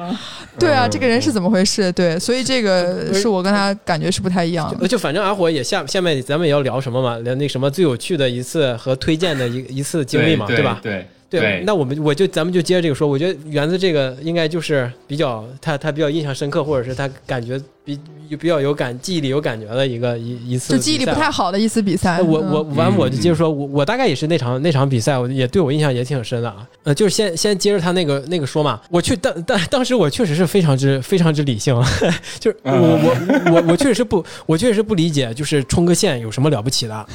[0.58, 1.92] 对啊，嗯这个人是怎么回事？
[1.92, 4.78] 对，所以这个是我跟他感觉是不太一样的。
[4.82, 7.18] 就就反正阿火也下下面咱们也要聊什么嘛？
[7.18, 10.80] 聊那什么最有趣的一次和推荐的一一次经历嘛，对吧？
[10.82, 22.52] 对对对，那我们我就咱们就接着这个说，我觉得园子这个应该就是比较他他比较印象深刻，或者是他感觉比比较有感记忆里有感觉的一个一一次就记忆力不太好的一次比赛，哎我嗯。
[22.52, 26.68] 我完嗯我就接着说，我我大概也是那场那场比赛，我也对我印象也挺深的啊。
[26.84, 31.76] 呃，就是先先接着他那个那个说嘛，我去当当当时我确实是非常之非常之理性，
[32.40, 37.06] 就是我我我我确实是不我确实是不理解，就是冲个线有什么了不起的，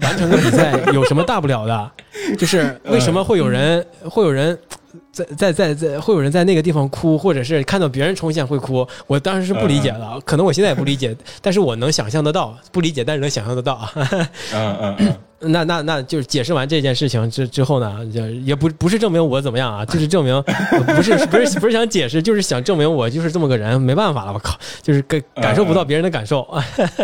[0.00, 1.92] 完成个比赛有什么大不了的，
[2.36, 4.58] 就是为什么会有人会有人。
[5.16, 13.90] 在在在在会有人在那个地方哭，或者是看到别人冲线会哭，我当时是不理解的，可能我现在也不理解，但是我能想象得到，不理解但是能想象得到啊。
[14.52, 15.16] 嗯嗯嗯，
[15.52, 26.46] 那那那就是解释完这件事情之之后呢，就也不不是证明我怎么样啊，就是证明呃不是不是不是想解释，就是想证明我就是这么个人，没办法了，我靠，就是感感受不到别人的感受，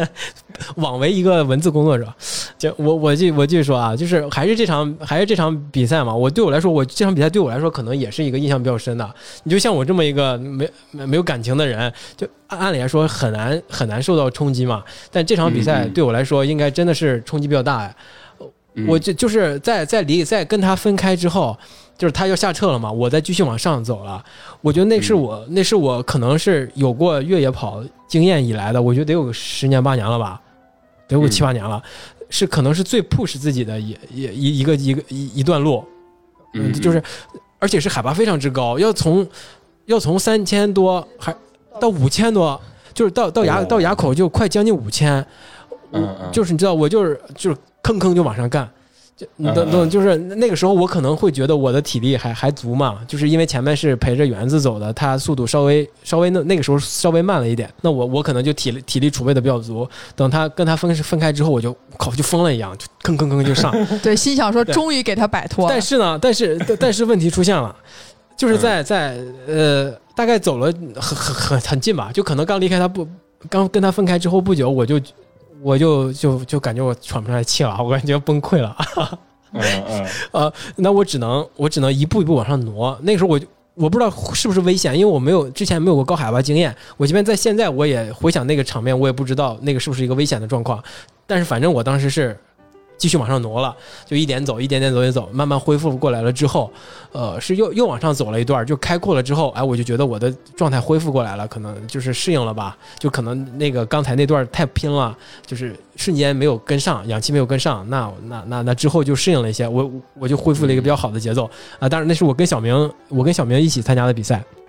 [0.77, 2.13] 枉为一个文字工作者。
[2.59, 9.15] 就我我就我继续说啊，就是还是这场还是这场比赛嘛，我对我来说，我这场比赛对我来说可能也是一个印象比较深的。
[9.45, 14.83] 你就像我这么一个没没没有感情的人，就按按理来说很难很难受到冲击嘛。
[15.11, 17.95] 但这场比赛对我来说，应该真的是冲击比较大
[18.89, 21.55] 我就就是在在离在跟他分开之后，
[21.99, 24.25] 就是他要下撤了嘛，我再继续往上走了。
[24.63, 30.41] 我觉得那是我、那是我可能是有过越野跑经验以来的，我觉得得有个十年八年了吧，
[31.07, 31.83] 得有七八年了，
[32.31, 35.85] 是可能是最 push 自己的一一一一个一个一一段路，
[36.55, 36.73] 嗯。
[36.73, 37.03] 就是
[37.63, 39.25] 而且是海拔非常之高，要从
[39.87, 41.33] 要从三千多还
[41.79, 42.61] 到五千多，
[42.93, 45.25] 就是到到垭哦到崖口就快将近五千，
[45.93, 48.69] 嗯嗯就是你知道我就是就是吭吭就往上干。
[49.15, 59.87] 就你懂嗯嗯懂，就是那个时候我可能会觉得我的体力还还足嘛，就是因为前面是陪着园子走的，他速度稍微稍微那那个时候稍微慢了一点，那我我可能就体力体力储备的比较足。
[60.17, 63.73] 等他跟他分分开之后，我就靠就疯了一样，就吭吭吭就上。
[64.03, 65.81] 对，心想说终于给他摆脱了但。
[65.81, 67.75] 是呢，但是但但是问题出现了，
[68.37, 73.07] 就是在在呃大概走了很很很很近吧，就可能刚离开他不
[73.51, 74.99] 刚跟他分开之后不久，我就
[75.63, 78.77] 我就就就感觉我喘不上来气了，我感觉崩溃了。
[79.53, 82.99] 嗯嗯呃， 那我只能我只能一步一步往上挪。
[83.03, 86.75] 那个时候我就我不知道是不是危险，因为我没有之前没有过高海拔经验。
[86.97, 90.83] 我即便在现在我也回想那个场面，我也不知道那个是不是一个危险的状况。
[91.27, 92.39] 但是反正我当时是
[93.03, 93.75] 继续往上挪了，
[94.07, 96.73] 就一点走，一点点走，一点走，慢慢恢复过来了之后，
[97.11, 105.13] 呃，是又又往上走了一段，就开阔了之后，哎，我就觉得我的状态恢复过来了，可能就是适应了吧，就可能那个刚才那段太拼了，
[105.45, 111.89] 就是瞬间没有跟上，氧气没有跟上，那那那那之后就适应了一些，我我就恢复了一个比较好的节奏啊。
[111.89, 114.62] 当然那是我跟小明，我跟小明一起参加的比赛，嗯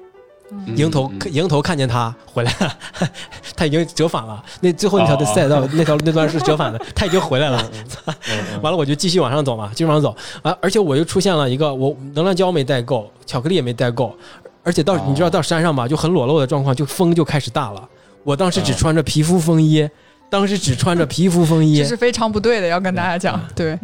[0.75, 2.77] 迎头嗯迎头看见他回来了，
[3.55, 7.71] 他已经折返了，那最后那条的赛道那条那段是折返的，他已经回来了。
[7.73, 10.55] 嗯嗯 完了，我就继续往上走嘛，继续往上走啊！
[10.61, 14.15] 而且我又出现了一个，我能量胶没带够，巧克力也没带够，
[14.63, 17.89] 而且到、哦你知道到山上吧，就很裸露的状况，就风就开始大了。
[18.23, 19.89] 我当时只哦穿着皮肤风衣，
[20.29, 23.39] 当时只穿着皮肤风衣这，是非常不对的，要跟大家讲。
[23.55, 23.77] 对，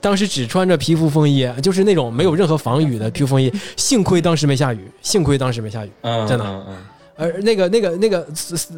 [0.00, 3.52] 当时只穿着皮肤风衣，就是那种没有任何防雨的皮肤风衣。
[3.76, 5.90] 幸亏当时没下雨，幸亏当时没下雨。
[6.02, 6.76] 嗯，真的嗯嗯
[7.20, 8.24] 而那个、那个、那个、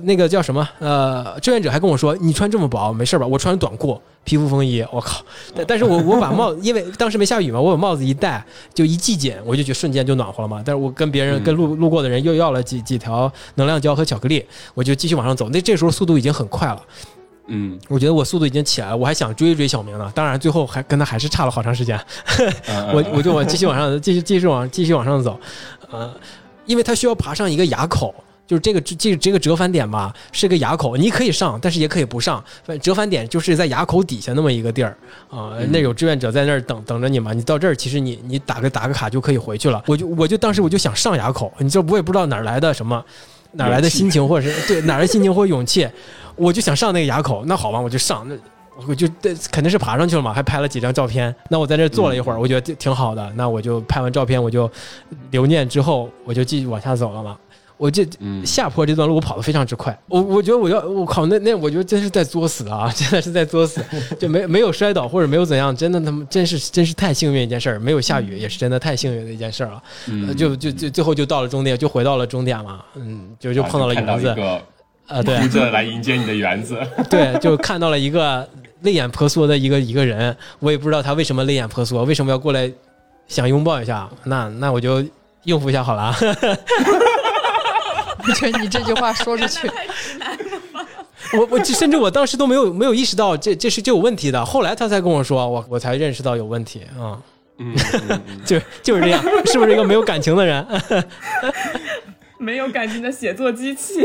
[0.02, 0.66] 那个叫什么？
[0.78, 5.22] 呃，志愿者还跟我说：“你穿这么薄，没事吧？”我穿短裤、皮肤风衣，我靠！
[5.54, 10.62] 但但是我我把帽子，因为当时没下雨嘛，我把帽子一戴，就一系紧，我就觉得瞬间就暖和了嘛。
[10.64, 15.50] 但是我跟别人、嗯跟路路过的人又要了几几条能量胶和巧克力，我就继续往上走。
[15.50, 16.82] 那这时候速度已经很快了，
[17.46, 20.10] 嗯我觉得我速度已经起来了，我还想追一追小明呢。
[20.14, 21.98] 当然最后还跟他还是差了好长时间。
[22.68, 25.38] 嗯， 我我就往继续往上， 继续继续往继续往上走，
[25.90, 26.14] 呃，
[26.66, 28.14] 因为他需要爬上一个垭口，
[28.46, 32.42] 就是这个这这个折返点吧，是个垭口，你可以上，但是也可以不上。
[32.62, 34.96] 反正折返点就是在垭口底下那么一个地儿
[35.28, 37.32] 啊、嗯那有志愿者在那儿等等着你嘛。
[37.32, 39.82] 你到这儿，其实你你打个打个卡就可以回去了。
[39.86, 43.04] 我就我就当时我就想上垭口，你知道我也不知道哪儿来的什么。
[43.52, 45.84] 哪儿来的心情，或者是对哪儿来的心情或勇气，
[46.36, 47.44] 我就想上那个垭口。
[47.46, 48.26] 那好吧，我就上。
[48.28, 48.34] 那
[48.88, 51.34] 我就对肯定是爬上去了嘛，还拍了几张照片。
[51.50, 53.30] 那我在这坐了一会儿，我觉得挺挺好的。
[53.36, 54.70] 那我就拍完照片，我就
[55.30, 57.36] 留念之后，我就继续往下走了嘛。
[57.76, 63.82] 我这嗯下坡这段路我跑得非常之快，我我觉得我要我靠那那我觉得真是在作死啊，真的是在作死，
[64.18, 74.42] 就没没有摔倒或者没有怎样，真的他妈真是真是太幸运一件事儿，没有下雨也是真的太幸运的一件事儿了，嗯呃就就就最后就到了终点，就回到了终点嘛，嗯，就就碰到了啊看到园子
[75.10, 76.78] 一个啊，对哭着来迎接你的园子。
[77.10, 78.48] 对，就看到了一个
[78.82, 82.70] 泪眼婆娑的一个一个人，我也不知道他为什么泪眼婆娑，为什么要过来
[83.28, 85.04] 想拥抱一下，那那我就
[85.44, 86.16] 应付一下好了啊。
[88.22, 89.66] 我觉得你这句话说出去，
[91.32, 97.16] 我我甚至我当时都没有没有意识到这这是就有问题的，后来他才跟我说，我我才认识到有问题啊、
[97.58, 97.74] 嗯
[98.44, 100.66] 就就是这样，是不是一个没有感情的人？
[102.40, 104.02] 没有感情的写作机器。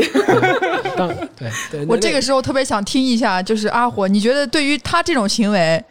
[0.96, 5.82] 当对对，我这个时候特别想听一下，就是阿火，你觉得对于他这种行为，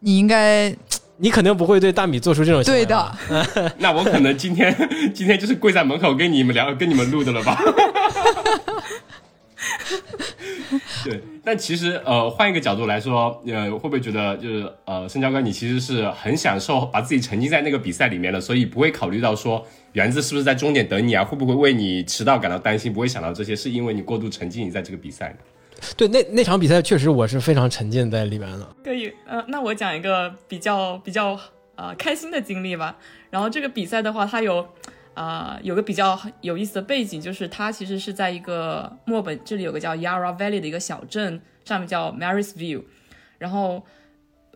[0.00, 0.72] 你应该
[1.16, 3.16] 你肯定不会对大米做出这种行为对的，
[3.78, 4.72] 那我可能今天
[5.14, 7.58] 今天就是跪在门口跟你们聊，跟你们录的了吧？
[11.04, 25.36] 对，但其实呃，换一个角度来说，呃，会不会觉得就是呃，深交哥你其实是很享受把自己沉浸在那个比赛里面的，所以不会考虑到说园子是不是在终点等你啊，会不会为你迟到感到担心，不会想到这些，是因为你过度沉浸你在这个比赛。
[25.96, 28.68] 对那那场比赛确实我是非常沉浸在里面的。
[28.82, 31.38] 可以，呃，那我讲一个比较比较
[31.76, 32.96] 呃开心的经历吧。
[33.30, 34.66] 然后这个比赛的话，它有
[35.18, 42.84] 啊、有个比较有意思的背景，就是它其实是在一个墨本这里有个叫 Yarra Valley 的一个小镇，上面叫 Marysville。
[43.36, 43.84] 然后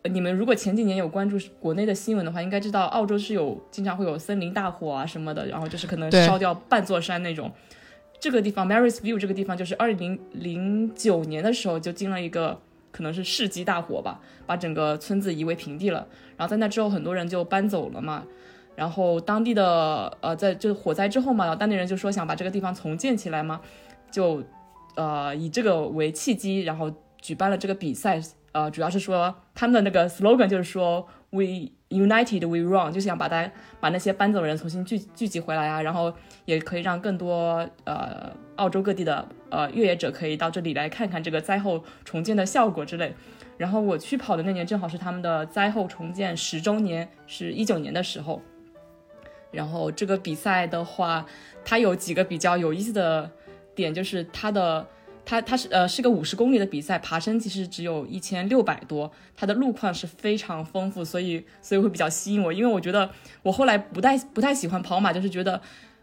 [0.04, 7.50] 你们如果前几年有关注国内的新闻的话，应该知道澳洲是有经常会有森林大火啊什么的，然后就是可能烧掉半座山那种。
[8.20, 12.60] 这个地方 Marysville 这个地方，就是二零零九年的时候就经了一个
[12.92, 16.06] 可能是世纪大火吧，把整个村子夷为平地了。
[16.36, 18.24] 然后在那之后，很多人就搬走了嘛。
[18.74, 23.60] 然后当地的呃，在就是火灾之后嘛，然后当地人就说想把这个地方重建起来嘛，
[24.10, 24.42] 就
[24.96, 28.20] 呃以这个为契机，然后举办了这个比赛。
[28.54, 33.50] 呃，主要是说他们的那个 slogan 就是说 We united we run，就想把大家
[33.80, 36.12] 把那些搬走的人重新聚聚集回来啊，然后
[36.44, 43.14] 也可以让更多呃澳洲各地的呃越野者可以到这里来看看这个灾后重建的效果之类。
[43.56, 48.42] 然后我去跑的那年正好是他们的灾后重建十周年，是一九年的时候。
[49.52, 51.24] 然后这个比赛的话，
[51.64, 53.30] 它有几个比较有意思的
[53.74, 54.84] 点，就是它的
[55.24, 63.08] 它它是呃是个五十公里的比赛，爬升其实只有一千六百多，它的路况是非常丰富，所以所以会比较吸引我，因为我觉得
[63.42, 65.60] 我后来不太不太喜欢跑马，就是觉得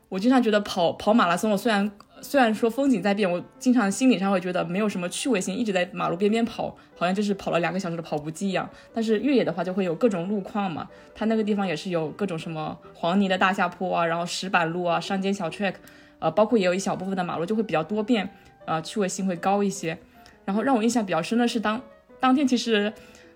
[0.07, 1.91] 我经常觉得跑跑马拉松，我虽然
[2.21, 8.69] 虽然说风景在变，我经常心理上会觉得没有什么趣味性，一直在马路边边跑，好像就是跑了两个小时的跑步机一样。
[8.93, 15.75] 但是越野的话就会有各种路况嘛，它那个地方也是有各种什么黄泥的大下坡啊，然后石板路啊，山间小 track，
[16.19, 18.29] 呃，包括也有一小部分的马路就会比较多变，
[18.65, 19.97] 呃，趣味性会高一些。
[20.45, 21.81] 然后让我印象比较深的是当
[22.19, 22.91] 当天其实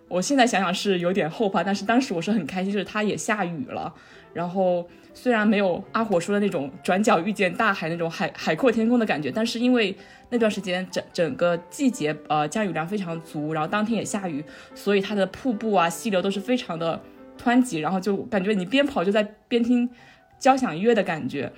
[0.08, 3.94] 我现在想想是有点后怕，但是当时我是很开心，就是它也下雨了，
[4.34, 4.88] 然后。
[5.16, 9.96] 虽然没有阿火说的那种转角遇见大海那种海海阔天空的感觉，但是因为
[10.32, 17.00] 那段时间整整个季节呃降雨量非常足，然后当天也下雨，所以它的瀑布啊溪流都是非常的
[17.38, 19.88] 湍急，然后就感觉你边跑就在边听
[20.40, 21.52] 交响乐的感觉。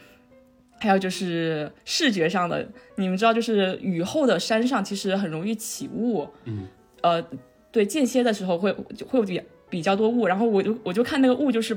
[0.78, 2.68] 还有就是视觉上的，
[2.98, 6.68] 你们知道，就是雨后的山上其实很容易起雾，嗯，
[7.02, 7.26] 呃，
[7.72, 11.74] 对，间歇的时候会就会有比比较多雾，然后我就我就看那个雾就是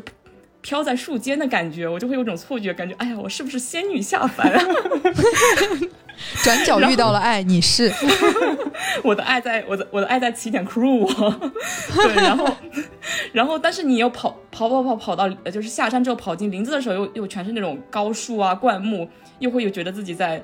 [0.61, 4.64] 飘在树间的感觉，我就会有种错觉，感觉哎呀，我是不是仙女下凡啊？
[6.42, 7.92] 转角遇到了爱，你是
[9.04, 11.52] 我的爱在我的我的爱在起点 crew 我，
[11.94, 12.56] 对，然后
[13.32, 20.42] 然后但是你又跑跑跑跑跑到呃就是下山之后跑进林子的时候，又又全是那种高树啊灌木，又会有觉得自己在。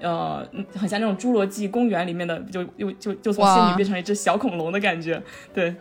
[0.00, 5.20] 呃，很像那种侏罗纪公园里面的，就又就就从仙女变成了一只小恐龙的感觉。
[5.52, 5.74] 对，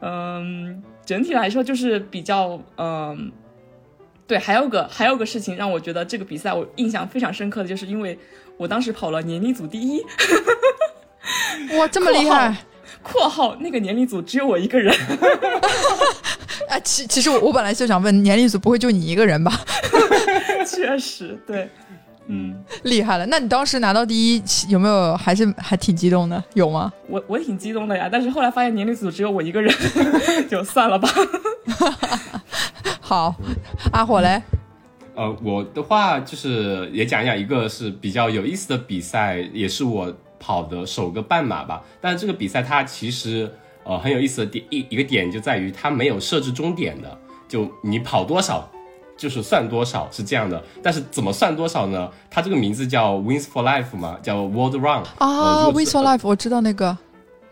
[0.00, 3.32] 嗯，整体来说就是比较嗯，
[4.26, 8.18] 对，还有个还有个事情让我觉得这个比赛我印象非常深刻的，就是因为
[8.58, 10.02] 我当时跑了年龄组第一，
[11.78, 12.54] 哇，这么厉害！
[13.02, 14.94] 括号那个年龄组只有我一个人，
[16.68, 19.64] 啊， 其其实我我本来就想问，年龄组不会就你一个人吧？
[20.68, 21.70] 确实对，
[22.30, 23.24] 嗯，厉害了！
[23.26, 26.44] 那你当时拿到第一，有没有还是还挺激动的？
[26.54, 26.92] 有吗？
[27.08, 29.74] 我我挺激动的呀，但是后来发现年龄组只有我一个人，
[30.48, 31.08] 就算了吧。
[33.00, 33.34] 好，
[33.92, 34.42] 阿火嘞，
[35.14, 41.82] 呃，我的话就是也讲一讲一个是比较有意思的比赛，也是我跑的首个半马吧。
[42.00, 43.50] 但是这个比赛它其实
[43.84, 47.18] 呃很有意思的点一一个点就在于它没有设置终点的，
[47.48, 48.70] 就你跑多少
[49.18, 52.08] 就是算多少是这样的，但是怎么算多少呢？
[52.30, 56.96] 它这个名字叫 Wins for Life 嘛，叫 World Run 啊，Wins for Life，我知道那个。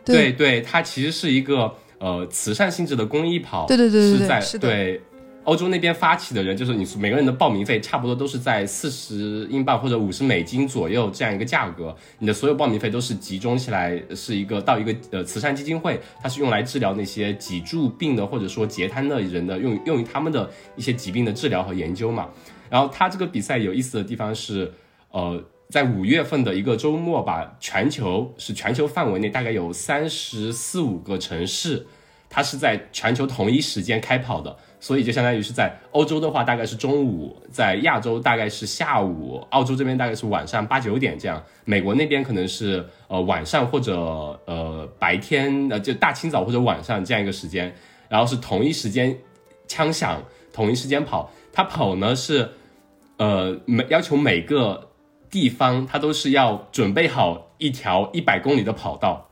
[0.05, 3.67] 对对，它其实是一个呃慈善性质的公益跑。
[3.67, 5.03] 对对对对对，是对。
[5.47, 11.97] 欧洲那边发起的人，就是你每个人的报名费差不多都是在四十英镑或者五十美金左右这样一个价格。
[12.19, 22.29] 你的所有报名费都是集中起来，是一个到一个呃慈善基金会，它是用来治疗那些脊柱病的或者说截瘫的人的，用用于他们的一些疾病的治疗和研究嘛。
[22.69, 24.73] 然后它这个比赛有意思的地方是，
[25.13, 25.41] 呃，
[25.71, 31.87] 在五月份的一个周末吧，全球是全球范围内大概有三十四五个城市，
[32.29, 34.57] 它是在全球同一时间开跑的。
[34.79, 43.97] 所以就相当于是在欧洲的话，大概是中午；在亚洲大概是下午；澳洲这边大概是晚上八九点这样；美国那边可能是呃晚上或者
[44.45, 47.75] 呃白天，呃就大清早或者晚上这样一个时间。
[48.09, 49.19] 然后是同一时间
[49.67, 50.23] 枪响，
[50.53, 51.31] 同一时间跑。
[51.53, 52.51] 他跑呢是
[53.17, 54.91] 呃每要求每个
[55.31, 59.29] 地方他都是要准备好一条一百公里的跑道，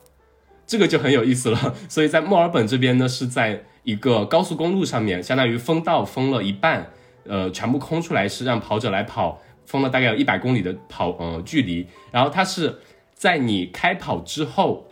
[0.67, 1.75] 这个就很有意思了。
[1.89, 3.65] 所以在墨尔本这边呢是在。
[3.85, 6.91] 一个高速公路上面，相当于封道封了一半，
[7.25, 11.87] 呃，全部空出来是让跑者来跑，封了大概有一百公里的跑呃距离。
[12.11, 12.81] 然后它是
[13.15, 14.89] 在你开跑之后，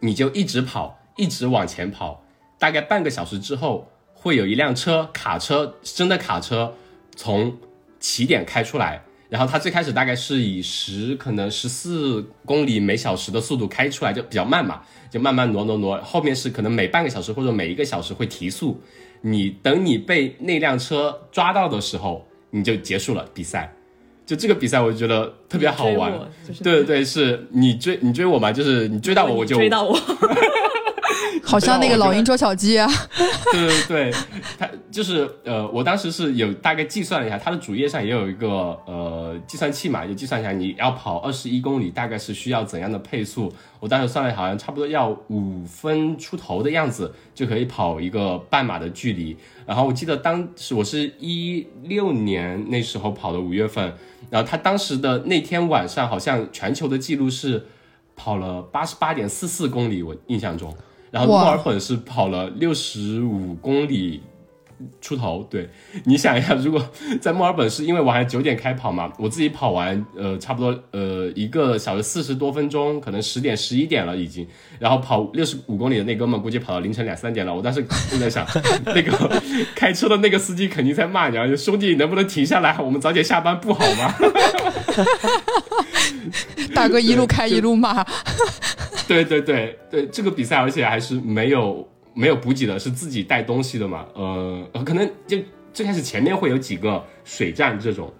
[0.00, 2.22] 你就一直跑，一直往前跑，
[2.58, 6.74] 大概半个小时之后，会有一辆车卡车，真的卡车
[7.14, 7.56] 从
[7.98, 9.02] 起点开出来。
[9.36, 14.80] 然后它最开始大概是以十可能十四公里每小时的速度开出来，就比较慢嘛，
[15.10, 16.00] 就慢慢挪挪挪。
[16.00, 18.80] 后面是可能每半个小时或者每一个小时会提速。
[19.20, 23.74] 你等你被那辆车抓到的时候，你就结束了比赛。
[24.24, 26.18] 就这个比赛，我就觉得特别好玩。
[26.62, 29.94] 对对对，是你追你追我嘛，就是你追到我我就追到我。
[31.46, 32.86] 好像那个老鹰捉小鸡啊！
[33.52, 34.14] 对 对对，
[34.58, 38.48] 他就是呃，我当时是有大概计算了一下，他的主页上也有一个
[38.86, 43.52] 呃计算器嘛，就计算一下你要跑二十一公里，大概是需要怎样的配速。
[43.78, 49.36] 我当时算了，好像差不多要五分出头的样子就可以跑一个半马的距离。
[49.64, 53.94] 然后我记得当时我是一六年那时候跑的五月份，
[54.30, 57.66] 然后他当时的那天晚上好像全球的记录是
[58.16, 60.74] 跑了八十八点四四公里，我印象中。
[61.16, 64.22] 然后墨尔本是跑了六十五公里
[65.00, 65.66] 出头，对，
[66.04, 66.86] 你想一下，如果
[67.18, 74.46] 在墨尔本是因为我还九点开跑嘛，我自己跑完，呃，差不多呃一个小时四十多分钟，可能十点十一点了已经，
[74.78, 78.46] 然后跑六十五公里的那哥们估计跑到凌晨两三点了，我当时就在想，
[78.84, 79.42] 那个
[79.74, 84.14] 开车的那个司机肯定在骂你，啊，兄弟能不能停下来，我们早点下班不好吗？
[86.74, 88.04] 大哥一路开一路骂。
[89.08, 94.06] 对对对对，这个比赛而且还是没有没有补给的，是自己带东西的嘛？
[94.14, 95.38] 呃，可能就
[95.72, 98.12] 最开始前面会有几个水站这种，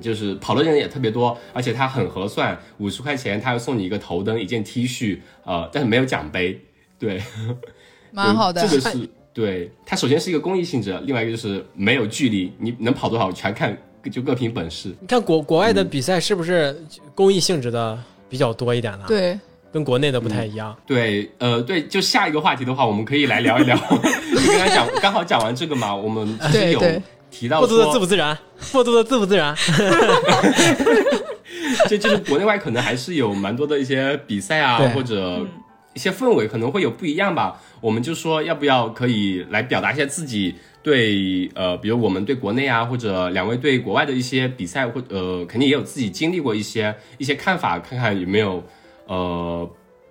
[0.00, 6.60] 就是跑的人也特别多，而且它很合算，五十块钱他要送你一个头灯、一件 T 恤，呃，但是没有奖杯，
[6.98, 7.20] 对，
[8.12, 8.62] 蛮好的。
[8.62, 13.76] 这个是对它首先是一个公益性质，另外一个就是没有距离，你能跑多少全看
[14.10, 14.94] 就各凭本事。
[15.00, 16.76] 你看国国外的比赛是不是
[17.14, 17.98] 公益性质的
[18.28, 19.04] 比较多一点呢？
[19.08, 19.38] 对。
[19.72, 20.72] 跟国内的不太一样。
[20.86, 23.74] 对，呃，对，就下一个话题的话，我们可以来聊一聊。
[24.30, 26.80] 你刚才讲，刚好讲完这个嘛，我们其实有
[27.28, 28.38] 提到 过度的自不自然，
[28.70, 29.52] 过度的自不自然。
[31.88, 35.44] 就就是国内外可能还是有蛮多的一些比赛啊，或者
[35.92, 37.60] 一些氛围可能会有不一样吧。
[37.80, 48.62] 我们就说要不要可以来表达一下自己对呃，比如我们对国内啊，或者两位对国外的一些比赛，或呃，肯定也有自己经历过一些一些看法，看看有没有。
[49.06, 49.68] 呃，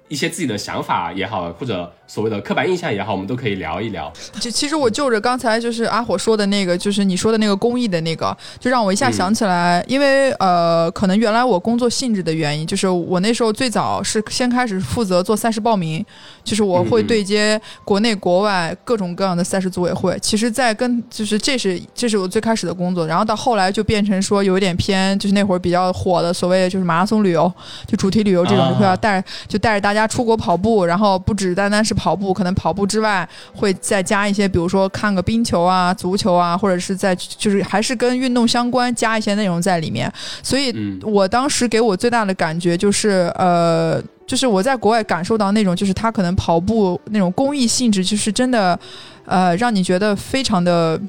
[0.09, 1.93] 一些自己的想法也好，或者。
[2.07, 4.11] 所谓的刻板印象也好，我们都可以聊一聊。
[4.39, 16.05] 就其实我就着刚才就是阿火说的那个，就是你说的那个公益的那个，就让我一下想起来，因为呃，可能原来我工作性质的原因，就是我那时候最早是先开始负责做赛事报名，
[16.43, 20.17] 就是我会对接国内国外各种各样的赛事组委会。
[20.21, 27.51] 其实，在跟就是这是这是我最开始的工作，然后到后来就变成说有一点偏，就是那会儿比较火的所谓就是马拉松旅游，
[27.87, 32.13] 就主题旅游这种，就会要带就带着大家出国跑步，然后不止单单是跑。
[32.13, 40.11] 跑步可能跑步之外会再加一些，比如说看个冰球啊、足球啊，或者是在就是还是跟运动相关，加一些内容在里面。
[40.43, 40.71] 所以
[41.01, 48.79] 我当时给我最大的感觉就是，呃，就是我在国外感受到那种，就是他可能跑步那种公益性质，就是真的，
[49.25, 51.01] 呃，让你觉得非常的，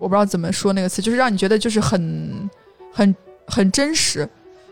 [0.00, 2.50] 我不知道怎么说那个词，就是让你觉得就是很
[2.92, 3.14] 很
[3.46, 4.28] 很真实。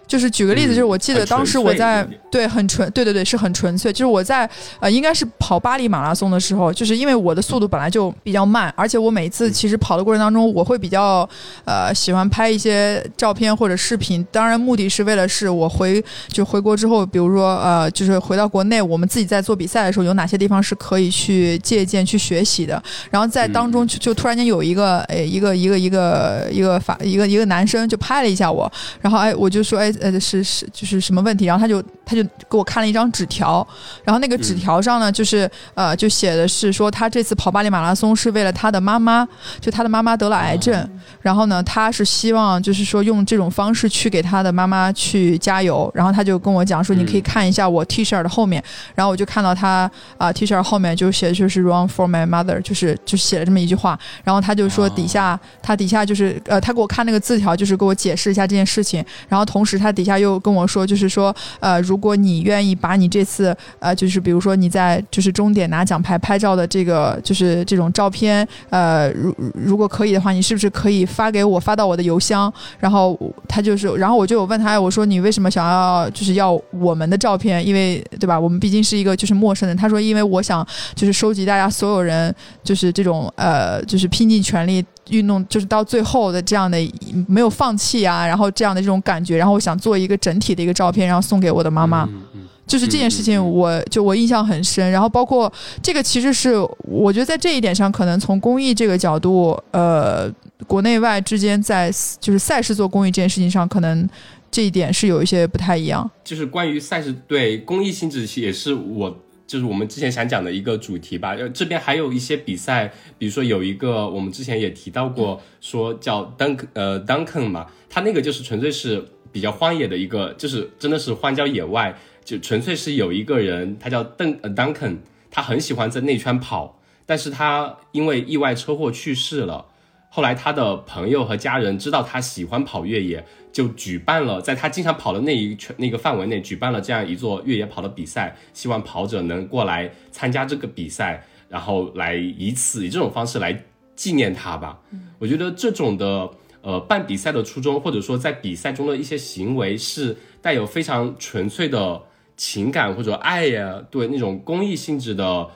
[0.07, 3.93] 就是举个例子，嗯就是我记得当时我在对很纯，对对对，是很纯粹。
[3.93, 4.49] 就是我在
[4.81, 11.29] 呃，应该是跑巴黎马拉松的时候，就是因为我的速度本来就比较慢，而且我每次其实跑的过程当中，我会比较
[11.65, 22.83] 呃喜欢拍一些照片或者视频，当然目的是为了是我回就回国之后，比如说呃，就是回到国内，我们自己在做比赛的时候，有哪些地方是可以去借鉴、去学习的。
[23.11, 33.67] 然后在当中就就突然间有一个诶一个一个一个一个法一个一个男生就拍了一下我，然后哎我就说哎呃是是就是什么问题，然后他就他就给我看了一张纸条，
[34.05, 39.27] 然后那个纸条上呢就是呃就写的是说他这次跑巴黎马拉松是为了他的妈妈，
[39.61, 40.89] 就他的妈妈得了癌症，
[41.21, 48.63] 然后呢他是希望就是说用这种方式去给他的妈妈去加油，然后他就跟我讲说你可以看一下我 T 恤的后面，
[48.95, 72.53] 然后我就看到他啊、T 恤后面就写的就是 Run for my mother，就是就写了这么一句话，然后他就说底下、他底下就是呃他给我看那个字条，就是给我解释一下这件事情，然后同时他底下又跟我说，就是说呃如果你愿意把你这次呃就是比如说你在就是终点拿奖牌拍照的这个就是这种照片，呃如如果可以的话，你是不是可以发给我发到我的邮箱？
[72.79, 73.19] 然后
[73.49, 77.67] 他就是，然后我就有问他，我说你为什么想要就是要我们的照片？
[77.67, 79.77] 因为对吧，我们毕竟是一个就是陌生人。
[79.77, 86.79] 他说，因为我想就是收集大家所有人就是这种呃，就是拼尽全力运动，就是到最后的这样的
[87.27, 92.05] 没有放弃啊，然后这样的这种感觉，然后我想做一个整体的一个照片，然后送给我的妈妈。
[92.05, 94.89] 嗯嗯就是这件事情我，就我印象很深。
[94.91, 100.31] 然后包括这个，其实是我觉得在这一点上，可能从公益这个角度，呃，
[100.67, 104.09] 国内外之间在就是赛事做公益这件事情上，可能
[104.51, 106.09] 这一点是有一些不太一样。
[106.25, 109.15] 就是关于赛事对公益性质，也是我
[109.53, 111.35] 就是我们之前想讲的一个主题吧。
[111.39, 121.95] 呃，这边还有一些比赛，比如说有一个我们之前也提到过，说叫 Dunk 呃 Duncan 嘛，他那个就是纯粹是比较荒野的一个，就是真的是荒郊野外，
[122.25, 124.97] 就纯粹是有一个人，他叫邓呃 Duncan，
[125.31, 129.67] 他很喜欢在内圈跑，但是他因为意外车祸去世了。
[130.09, 143.63] 后来他的朋友和家人知道他喜欢跑越野，就举办了在他经常跑的那一圈那个范围内举办了这样一座越野跑的比赛，希望跑者能过来参加这个比赛，然后来以此以这种方式来
[143.95, 144.81] 纪念他吧。
[145.19, 146.31] 我觉得这种的
[146.63, 152.03] 呃办比赛的初衷，或者说在比赛中的一些行为，是带有非常纯粹的
[152.37, 155.51] 情感或者爱呀，对那种公益性质的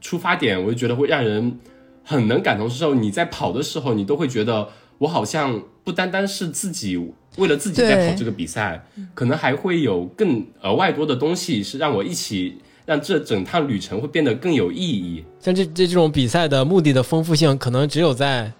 [0.00, 1.60] 出发点，我就觉得会让人
[2.02, 2.94] 很能感同身受。
[2.94, 6.96] 你在跑的时候，你都会觉得我好像不单单是自己
[7.36, 15.24] 为了自己在跑这个比赛，可能还会有更额外多的东西是让我一起让这整趟旅程会变得更有意义。
[15.40, 18.52] 像这这这种比赛的目的的丰富性，可能只有在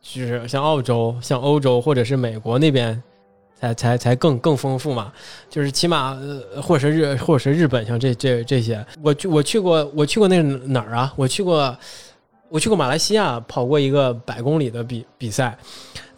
[0.00, 3.02] 就是像澳洲、像欧洲或者是美国那边
[3.58, 5.12] 才才才更更丰富嘛。
[5.48, 11.12] 就是起码呃，或者是日或者是日本，像这这这些，我去我去过我去过那哪儿啊？
[11.16, 11.76] 我去过
[12.48, 15.56] 我去过马来西亚跑过一个百公里的比比赛，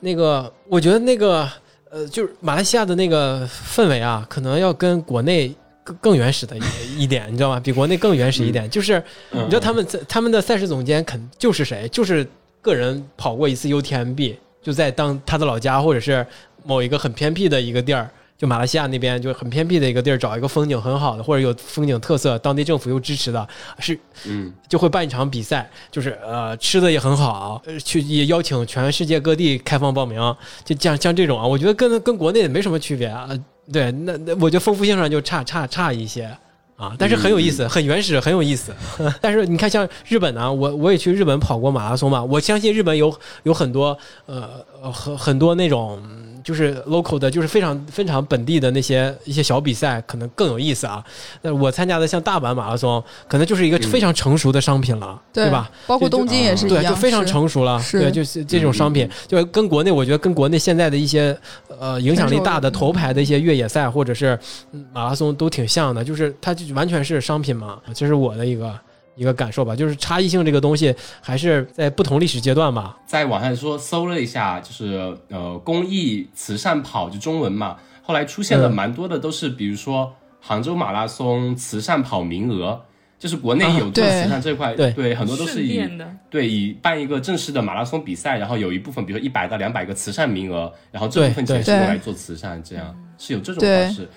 [0.01, 1.49] 那个我觉得那个
[1.93, 5.55] 呃，就是马来西亚的那个氛围啊，可能要跟国内。
[5.85, 7.59] 更更原始的一一点，你知道吗？
[7.59, 11.89] 比国内更原始一点，就是嗯你知道他们在他们的赛事总监肯就是谁？
[11.89, 12.25] 就是
[12.61, 16.25] 个人跑过一次 UTMB，就在当他的老家或者是
[16.63, 18.09] 某一个很偏僻的一个地儿，
[18.43, 30.19] 就马来西亚那边就很偏僻的一个地儿，找一个风景很好的或者有风景特色，当地政府又支持的，是嗯就会办一场比赛，就是呃吃的也很好，呃去也邀请全世界各地开放报名，
[30.65, 33.29] 就像像这种啊，我觉得跟跟国内没什么区别啊。
[33.73, 36.29] 对，那那我觉得丰富性上就差差差一些。
[36.75, 38.75] 啊，但是很有意思，很原始，很有意思。
[39.23, 44.49] 但是你看，像日本呢、我我也去日本跑过马拉松嘛，我相信日本有有很多呃
[44.83, 46.03] 呃很很多那种
[46.43, 51.05] 就是 local 的，就是非常非常本地的那些一些小比赛，可能更有意思啊。
[51.43, 55.71] 那我参加的像大阪马拉松，可能就是一个非常成熟的商品了，对吧？？
[55.87, 57.81] 包括东京也是一对，就非常成熟了。
[57.81, 61.37] 是对，就是这种商品，就跟国内，我觉得跟国内现在的一些
[61.79, 64.39] 呃影响力大的头牌的一些越野赛或者是
[64.73, 67.79] 嗯马拉松都挺像的，就是它就完全是商品嘛。
[67.95, 68.73] 这是我的一个
[69.15, 72.99] 一个感受吧，就是差异性这个东西还是在不同历史阶段吧。
[73.07, 82.81] 在网上说搜了一下，就是呃公益慈善跑就中文嘛，后来出现了嗯蛮多的都是比如说杭州马拉松慈善跑名额，
[83.19, 85.87] 就是国内有做慈善这块，对很多都是以
[86.31, 94.09] 对以办一个正式的马拉松比赛，然后有一部分比如说一百到两百个慈善名额，然后这部分钱是用来做慈善，这样是有这种方式。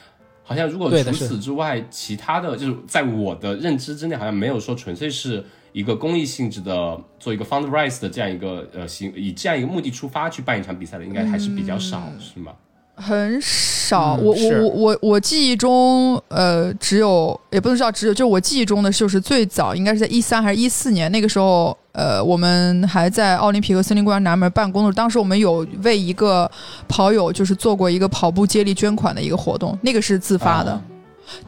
[0.48, 12.54] 好像如果除此之外，其他的就是在我的认知之内，好像没有说纯粹是一个公益性质的做一个 fundraise 的这样一个呃行，以这样一个目的出发去办一场比赛的，应该还是比较少，是吗？
[12.96, 26.50] 很少，嗯我我我我我记忆中，呃，只有也不能叫只有，就是我记忆中的就是最早应该是在一三还是一四年，那个时候，呃，我们还在奥林匹克森林公园南门办公的时候，当时我们有为一个
[26.88, 30.72] 跑友就是做过一个跑步接力捐款的一个活动，那个是自发的。
[30.72, 30.82] 啊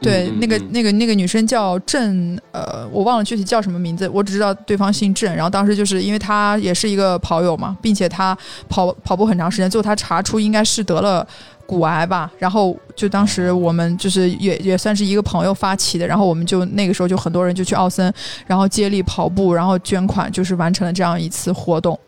[0.00, 5.34] 对，那个那个那个女生叫郑，呃，我忘了具体叫什么名字，我只知道对方姓郑。
[5.34, 8.36] 然后当时就是因为她也是一个跑友嘛，并且她
[8.68, 11.26] 跑跑步很长时间，最后她查出应该是得了
[11.66, 12.30] 骨癌吧。
[12.38, 18.12] 然后就当时我们就是也也算是一个朋友发起的，然后我们就那个时候就很多人就去奥森，
[18.46, 21.98] 然后接力跑步，然后捐款，就是完成了这样一次活动。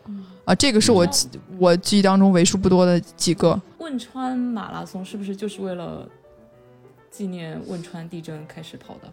[0.44, 3.60] 啊，这个是我记我记忆当中为数不多的几个。
[3.78, 6.06] 汶川马拉松是不是就是为了
[7.20, 9.12] 纪念汶川地震开始跑的？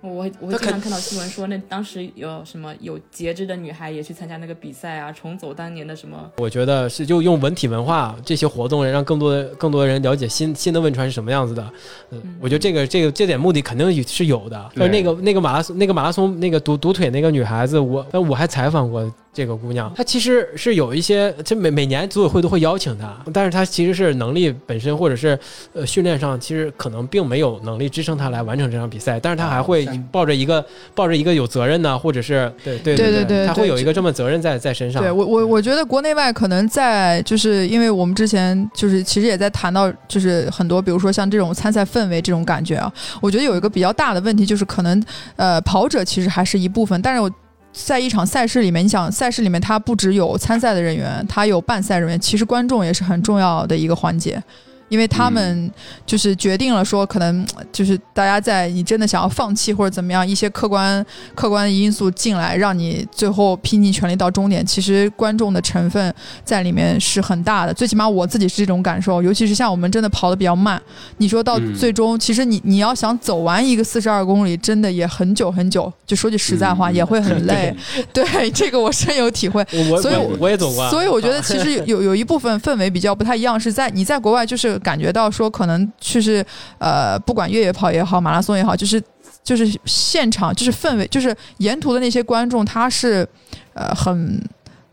[0.00, 11.72] 我我经常看到新闻说，那当时有什么有截肢的女孩也去参加那个比赛啊，重走当年的什么我觉得是就用文体文化这些活动，让更多的更多的人了解新新的汶川是什么样子的。
[12.10, 14.70] 嗯，我觉得这个这个这点目的肯定是有的。
[14.74, 19.08] 但是那个那个马拉松那个马拉松那个独独腿那个女孩子，我但我还采访过
[19.38, 25.38] 这个姑娘，她其实是有一些，这每每年组委会都会邀请她，但是她其实是能力本身或者是
[25.72, 35.00] 呃训练上，其实可能并没有能力支撑她来完成这场比赛，但是她还会抱着一个抱着一个有责任呢，或者是对对对对对对她会有一个这么责任在在身上。
[35.00, 45.00] 对我我我觉得国内外可能在就是因为我们之前就是其实也在谈到就是很多比如说像这种参赛氛围这种感觉啊，我觉得有一个比较大的问题就是可能
[45.36, 47.30] 呃跑者其实还是一部分，但是我。
[47.72, 54.42] 在一场赛事里面，你想赛事里面它不只有参赛的人员，它有办赛人员，其实观众也是很重要的一个环节。
[54.88, 55.70] 因为他们
[56.06, 64.64] 就是决定了说，可能 就是大家在你真的想要放弃或者怎么样，一些客观客观的因素进来，让你最后拼尽全力到终点。
[64.64, 66.14] 其实观众的成分
[66.44, 69.22] 在里面是很大的，最起码我自己是这种感受。
[69.22, 70.80] 尤其是像我们真的跑得比较慢，
[71.18, 75.92] 你说到嗯最终，其实你你要想走完一个四十二公里，真的也很久很久。
[76.06, 77.74] 就说句实在话，嗯也会很累。
[78.12, 79.64] 对，这个我深有体会。
[80.00, 86.44] 所以我我也走过，啊所以我觉得其实有有有一部分氛围比较不太一样，是在你在国外就是感觉到说可能就是
[86.78, 89.02] 呃，不管越野跑也好，马拉松也好，就是
[89.42, 93.28] 就是现场就是氛围，就是沿途的那些观众他是
[93.74, 94.42] 呃很。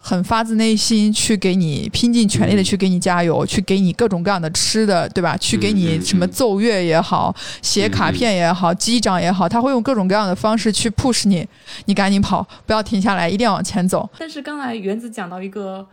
[0.08, 5.36] 很发自内心去给你拼尽全力的去给你加油，去给你各种各样的吃的，对吧？
[5.38, 11.44] 去给你什么奏乐也好，写卡片也好，击掌也好，他会用各种各样的方式去 push 你，
[11.86, 14.08] 你赶紧跑，不要停下来，一定要往前走。
[14.20, 15.84] 但是刚才原子讲到一个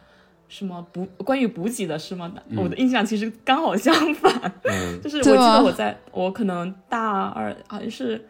[0.53, 2.30] 什么补关于补给的是吗？
[2.50, 4.30] 嗯我的印象其实刚好相反，
[4.64, 8.22] 嗯 就是我记得我在我可能大二好像是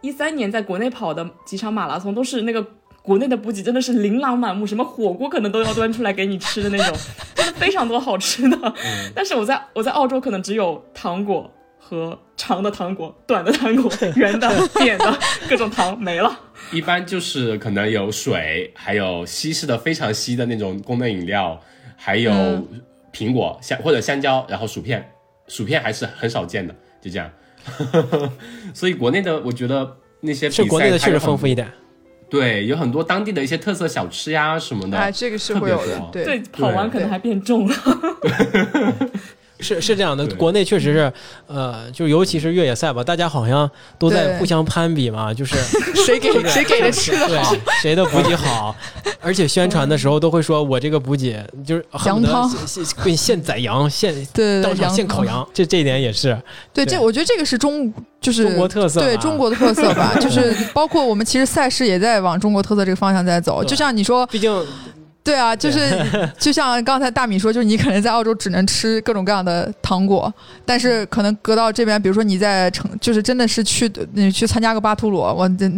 [0.00, 2.66] 一三年在国内跑的几场马拉松，都是那个
[3.02, 6.96] 国内的补给真的是琳琅满目，什么火锅可能都要端出来给你吃的那种，
[7.36, 8.56] 真 的非常多好吃的。
[8.64, 11.48] 嗯但是我在我在澳洲可能只有糖果
[11.90, 15.18] 和长的糖果、短的糖果、 圆的、扁的
[15.48, 16.38] 各种糖没了。
[16.70, 21.60] 一般就是可能有水，还有稀释的非常稀的那种功能饮料，
[21.96, 22.80] 还有嗯
[23.12, 25.04] 苹果香或者香蕉，然后薯片，
[25.48, 26.72] 薯片还是很少见的，
[27.02, 27.28] 就这样。
[28.72, 31.68] 所以国内的我觉得那些比赛是国内的确实丰富一点，
[32.30, 34.96] 对，有很多当地的一些特色小吃呀什么的。
[34.96, 37.74] 哎，这个是会有的对，跑完可能还变重了。
[39.60, 41.12] 是是这样的，国内确实是，
[41.46, 45.56] 呃，就尤其是越野赛吧，大家好像都在互相攀比嘛， 就是
[46.04, 48.74] 谁给谁给的吃的好，谁的补给好，
[49.20, 52.50] 而且宣传的时候都会说我这个补给就是羊汤。
[52.66, 54.90] 现现宰羊，现对对对，当场。
[54.90, 56.36] 现烤羊，这这一点也是
[56.72, 63.62] 对，这我觉得这个是中就是中国特色，对中国的特色吧，就是包括我们其实赛事也在往中国特色这个方向在走。
[63.64, 64.66] 就像你说，毕竟
[65.30, 70.32] 对啊，就是就像刚才大米说，就是你可能在澳洲只能吃各种各样的糖果，
[70.64, 75.70] 但是可能隔到这边，比如说你在城，就是真的是去你去参加个巴图鲁，我这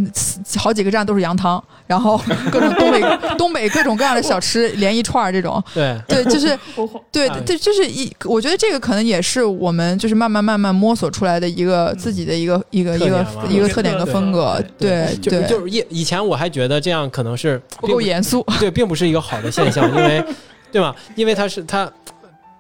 [0.59, 2.18] 好几个站都是羊汤，然后
[2.50, 3.03] 各种东北
[3.36, 6.00] 东北各种各样的小吃连一串儿这种，对。
[6.09, 6.59] 对，就是
[7.12, 20.24] 对啊对，就是一，我觉得这个可能也是我们就是慢慢慢慢摸索出来的一个自己的一个一个一个一个特点的风格，对就对，就是以以前我还觉得这样可能是不够严肃，对，并不是一个好的现象，因为
[20.70, 20.95] 对吧？
[21.16, 21.90] 因为它是它。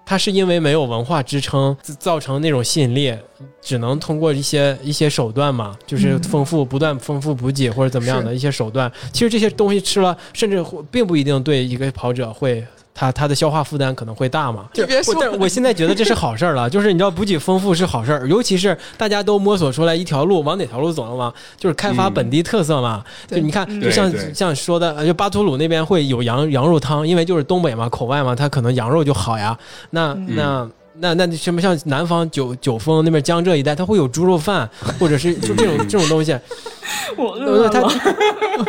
[0.04, 3.16] 它是因为没有文化支撑，造成那种吸引力，
[3.62, 8.90] 只能通过一些一些手段嘛，就是嗯丰富、不断丰富补给或者怎么样的一些手段。
[9.12, 12.62] 其实这些东西吃了，甚至会并不一定对一个跑者会。
[12.94, 14.66] 他他的消化负担可能会大嘛？
[14.72, 21.32] 就别说我但我现在觉得这是好事儿了，就是你知道补给丰富是好事儿，尤其是大家都摸索出来一条路，往哪条路走了吗？
[21.56, 23.02] 就是开发嗯本地特色嘛。
[23.28, 29.56] 就你看，嗯就像像说的，呃就巴图鲁那边会有羊羊肉汤，因为就是东北嘛，口外嘛，它可能羊肉就好呀。
[29.90, 34.68] 那、嗯那那那什么像南方九九峰那边江浙一带，它会有猪肉饭，
[35.00, 36.38] 或者是就这种这种东西，
[37.16, 37.90] 我饿它了。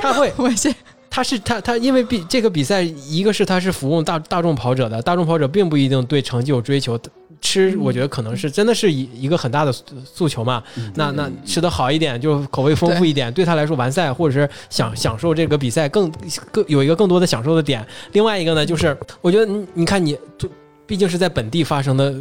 [0.02, 0.74] 它会 我先
[1.16, 7.00] 它是他他因为比这个比赛，一个是他是服务大大众跑者的，大众跑者并不一定对成绩有追求，
[7.40, 10.64] 吃我觉得可能是真的是一一个很大的诉诉求嘛。
[10.96, 16.12] 那那吃的好一点，就口味丰富一点，对他来说完赛或者是享享受这个比赛更
[16.52, 17.86] 更有一个更多的享受的点。
[18.14, 20.50] 另外一个呢，就是我觉得你你看你就。
[20.86, 22.14] 毕竟是在本地发生的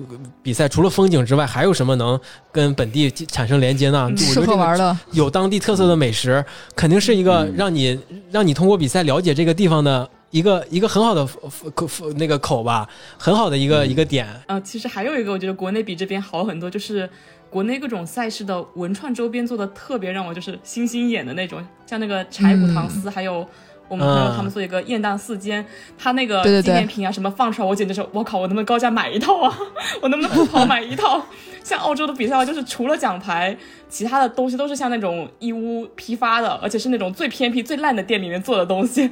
[0.43, 2.19] 比赛，除了风景之外，还有什么能
[2.53, 4.11] 跟本地产生连接呢？
[4.17, 6.45] 吃喝玩乐，有当地特色的美食，
[6.77, 7.99] 肯定是一个嗯让你
[8.31, 11.27] 让你通过比赛了解这个地方的一个一个很好的
[11.75, 12.89] 口那个口吧，
[13.19, 14.27] 很好的一个一个点。
[14.47, 17.09] 呃，其实还有一个，我觉得国内比这边好很多，就是
[17.51, 23.47] 国内各种赛事的文创周边做的特别让我就是星星眼的那种，像那个柴骨糖丝，还有
[23.93, 25.63] 我们朋友嗯他们做一个雁荡四间，
[25.99, 29.55] 他那个纪念品啊什么放出来，我简直是我靠，我能不能高价买一套啊？
[30.01, 31.23] 我能不能不跑买一套？
[31.63, 33.55] 像澳洲的比赛啊，就是除了奖牌，
[33.91, 39.11] 其他的东西都是像那种义乌批发的，而且是那种最偏僻、最烂的店里面做的东西，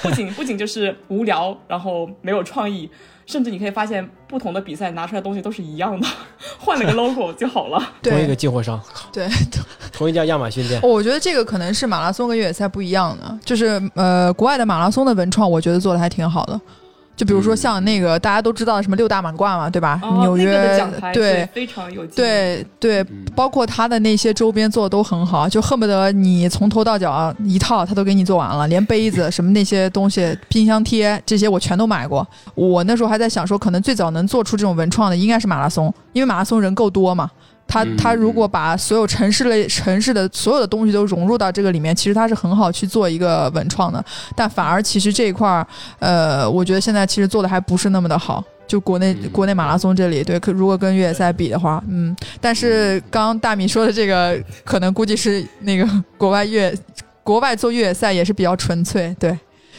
[0.00, 2.90] 不仅不仅就是无聊，然后没有创意，
[3.26, 6.06] 甚至你可以发现不同的比赛拿出来的东西都是一样的，
[6.58, 7.92] 换了个 logo 就好了。
[8.02, 8.80] 同一个进货商，
[9.12, 9.28] 对，
[9.92, 10.80] 同一家亚马逊店。
[10.82, 16.60] 我觉得这个可能是马拉松跟越野赛不一样的，就是呃，国外的马拉松的文创，我觉得做的还挺好的。
[17.16, 19.98] 就比如说像那个大家都知道的什么六大满贯嘛，对吧？
[20.02, 20.78] 哦，纽约、
[21.14, 32.26] 对非常有劲对对，嗯包括他的那些周边做的都很好，就恨不得你从头到脚一套他都给你做完了，连杯子什么那些东西、冰箱贴这些我全都买过。
[32.54, 37.30] 我那时候还在想说，可能最早能做出这种文创的应该是马拉松，因为马拉松人够多嘛。
[37.68, 44.04] 他嗯他如果把所有城市类城市的所有的东西都融入到这个里面，其实它是很好去做一个文创的。
[44.34, 45.66] 但反而其实这一块儿，
[45.98, 48.42] 呃，我觉得现在其实做的还不是那么的好。
[48.66, 55.88] 就国内嗯国内马拉松这里，对，可如果跟越野赛比的话，嗯，但是刚刚大米说的这个，可能估计是那个
[56.18, 56.74] 国外越
[57.22, 59.38] 国外做越野赛也是比较纯粹，对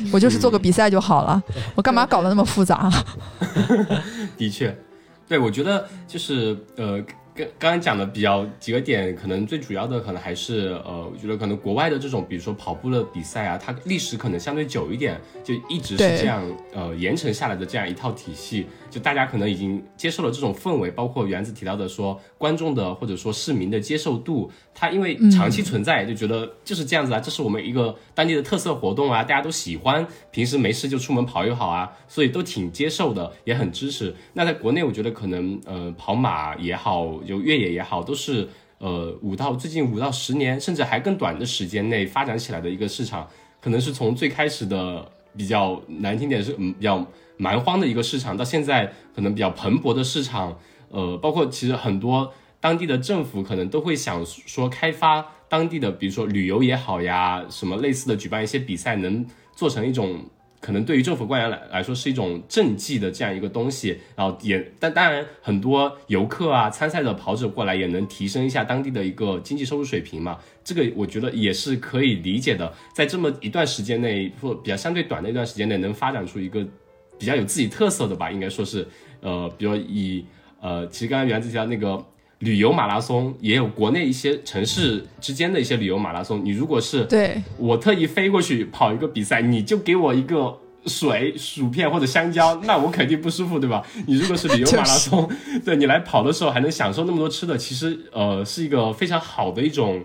[0.09, 1.43] 我就是做个比赛就好了，
[1.75, 2.89] 我干嘛搞得那么复杂？
[4.37, 4.73] 的确，
[5.27, 7.03] 对我觉得就是呃，
[7.37, 34.13] 跟刚刚讲的比较几个点，可能最主要的可能还是呃，我觉得可能国外的这种，比如说跑步的比赛啊，它历史可能相对久一点，就一直是这样呃沿承下来的这样一套体系，就大家可能已经接受了这种氛围，包括原子提到的说观众的或者说市民的接受度，它因为长期存在，就觉得就是这样子啊，这是我们一个当地的特色活动啊，大家都喜欢，平时没事就出门跑一跑啊，所以都挺接受的，也很支持。
[34.33, 38.47] 那在国内，我觉得可能呃跑马也好，有越野也好，都是
[38.77, 43.27] 呃五到最近五到十年，甚至还更短的时间内发展起来的一个市场，
[43.59, 47.03] 可能是从最开始的比较难听点是嗯比较
[47.37, 50.55] 蛮荒的一个市场，到现在可能比较蓬勃的市场，
[50.89, 52.31] 呃，包括其实很多
[52.67, 60.19] 当地的政府可能都会想说开发当地的，比如说旅游也好呀，什么类似的举办一些比赛，能做成一种
[60.59, 76.67] 可能对于政府官员来来说是一种政绩的这样一个东西，然后也但当然很多游客啊参赛的跑者过来也能提升一下当地的一个经济收入水平嘛，这个我觉得也是可以理解的，在这么一段时间内或比较相对短的一段时间内能发展出一个
[77.17, 78.85] 比较有自己特色的吧，应该说是
[79.21, 80.25] 呃，比如以
[80.59, 82.05] 呃，其实刚刚原子提到那个。
[82.39, 93.83] 旅游马拉松也有国内一些城市之间的一些旅游马拉松，你如果是对，我特意飞过去跑一个比赛，你就给我一个水、薯片或者香蕉，那我肯定不舒服，对吧？
[94.05, 95.27] 你如果是旅游马拉松，
[95.65, 100.03] 对你来跑的时候还能享受那么多吃的，其实呃是一个非常好的一种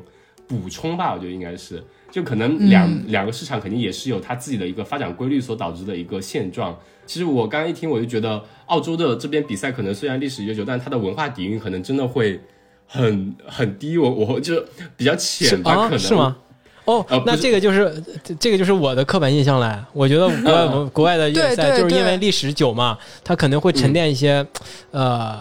[0.49, 1.85] 补充吧，我觉得应该是。
[2.13, 6.79] 就可能两、两个市场肯定也是有它自己的一个发展规律所导致的一个现状。
[7.07, 12.39] 其实我刚刚一听，我就觉得澳洲的这边比赛可能虽然历史悠久，但它的文化底蕴可能真的会
[12.87, 14.63] 很很低，我我就
[14.97, 16.37] 比较浅吧，可啊，能是吗？
[16.85, 19.79] 哦呃，那这个就是这这个就是我的刻板印象嘞。
[19.93, 24.45] 我觉得 国外文国外的越野赛就是因为历史久嘛，它可能会沉淀一些，
[24.91, 25.41] 呃，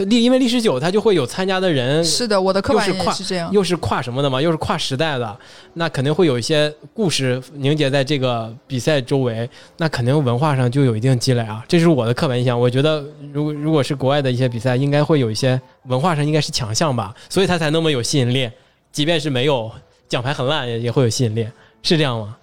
[0.00, 3.52] 这历因为历史久，它就会有参加的人是的，我的刻板又是跨是这样。
[3.52, 5.38] 又是跨什么的嘛，又是跨时代的，
[5.74, 11.62] 那肯定会有一些故事凝结在这个比赛周围，那肯定文化上就有一定积累啊。
[11.68, 12.58] 这是我的刻板印象。
[12.58, 18.50] 我觉得，如果如果是国外的一些比赛，应该会有一些文化上应该是强项吧，所以它才那么有吸引力。
[18.90, 19.70] 即便是没有
[20.08, 21.46] 奖牌很烂，也也会有吸引力，
[21.82, 22.36] 是这样吗？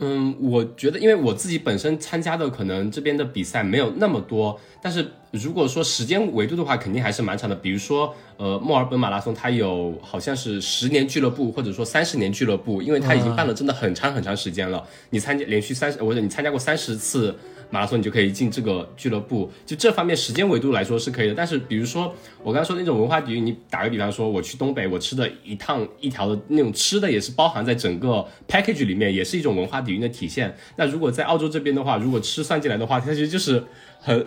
[0.00, 7.54] 嗯，我觉得，因为我自己本身参加的可能这边的比赛没有那么多，但是如果说时间维度的话，肯定还是蛮长的。
[7.54, 14.82] 比如说，呃，墨尔本马拉松它有好像是十年俱乐部，或者说三十年俱乐部，因为它已经办了真的很长很长时间了。
[15.10, 17.36] 你参加连续三十，或者你参加过三十次
[17.70, 19.50] 马拉松，你就可以进这个俱乐部。
[19.64, 21.34] 就这方面时间维度来说是可以的。
[21.34, 30.54] 但是比如说我刚刚说的那种文化底蕴，你打个比方说，我去东北，我吃的一趟一条的那种吃的也是包含在整个 package 里面，也是一种文化底蕴的体现。
[30.76, 33.64] 那如果在澳洲这边的话，如果吃算进来的话，它其实就是
[33.98, 34.26] 很。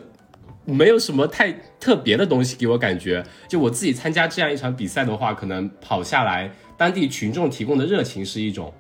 [0.65, 8.73] 没有什么太特别的东西给我感觉，就我自己参加这样一场比赛的话，可能跑下来，当地群众提供的热情是一种，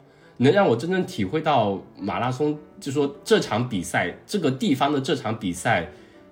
[0.43, 5.89] 能让我真正体会到马拉松，就说这场比赛这个地方的这场比赛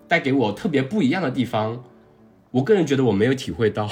[0.07, 1.83] 带给我特别不一样的地方，
[2.51, 3.89] 我个人觉得我没有体会到。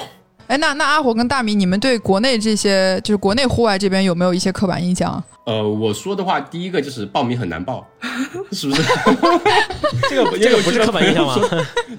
[0.50, 5.22] 哎，那那阿火跟大米，你们对国内这些就是国内户外这边有没有一些刻板印象？
[5.44, 7.86] 呃，我说的话，第一个就是报名很难报，
[8.50, 8.82] 是不是？
[10.10, 11.36] 这个这个不是刻板印象吗？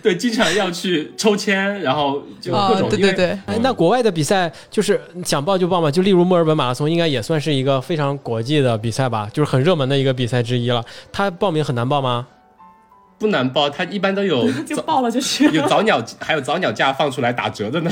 [0.04, 2.90] 对，经常要去抽签，然后就各种。
[2.90, 3.28] 对对对。
[3.46, 5.90] 哎，那国外的比赛就是想报就报嘛？
[5.90, 9.30] 就例如墨尔本马拉松，应该也算是一个非常国际的比赛吧？
[9.32, 10.84] 就是很热门的一个比赛之一了。
[11.14, 12.28] 他报名很难报吗？
[13.22, 17.92] 不难报，它一般都有 就报了就是 有早鸟，还有早鸟价放出来打折的呢。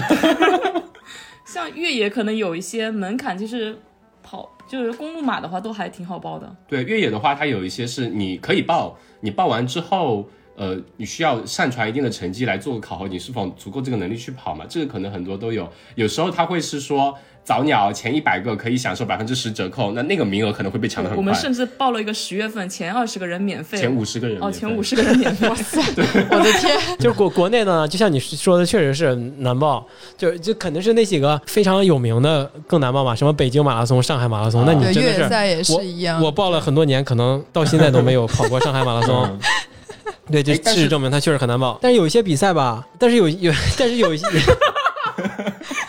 [1.45, 3.77] 像越野可能有一些门槛，就是
[4.23, 6.55] 跑就是公路马的话都还挺好报的。
[6.67, 10.27] 对越野的话，它有一些是你可以报，你报完之后，
[10.59, 14.65] 呃，你需要上传一定的成绩来做个考核，你是否足够这个能力去跑嘛？
[14.67, 17.17] 这个可能很多都有，有时候他会是说。
[17.41, 21.19] 早鸟前一百个可以享受百分之十折扣，那那个名额可能会被抢的很快。
[21.19, 25.49] 我们甚至报了一个十月份前二十个人免费，前五十个人哦，前五十个人免费。
[25.49, 25.81] 哇塞，
[26.29, 26.77] 我的天！
[26.99, 29.83] 就国国内的呢，就像你说的，确实是难报，
[30.15, 34.63] 就就肯定是那几个非常有名的更难报嘛，什么北京马拉松、上海马拉松。
[34.67, 39.27] 那你真的是我我报了很多年，可能到现在都没有跑过上海马拉松。
[40.31, 41.77] 对，这事实证明他确实很难报。
[41.81, 44.25] 但是有一些比赛吧，但是有有，但是有一些。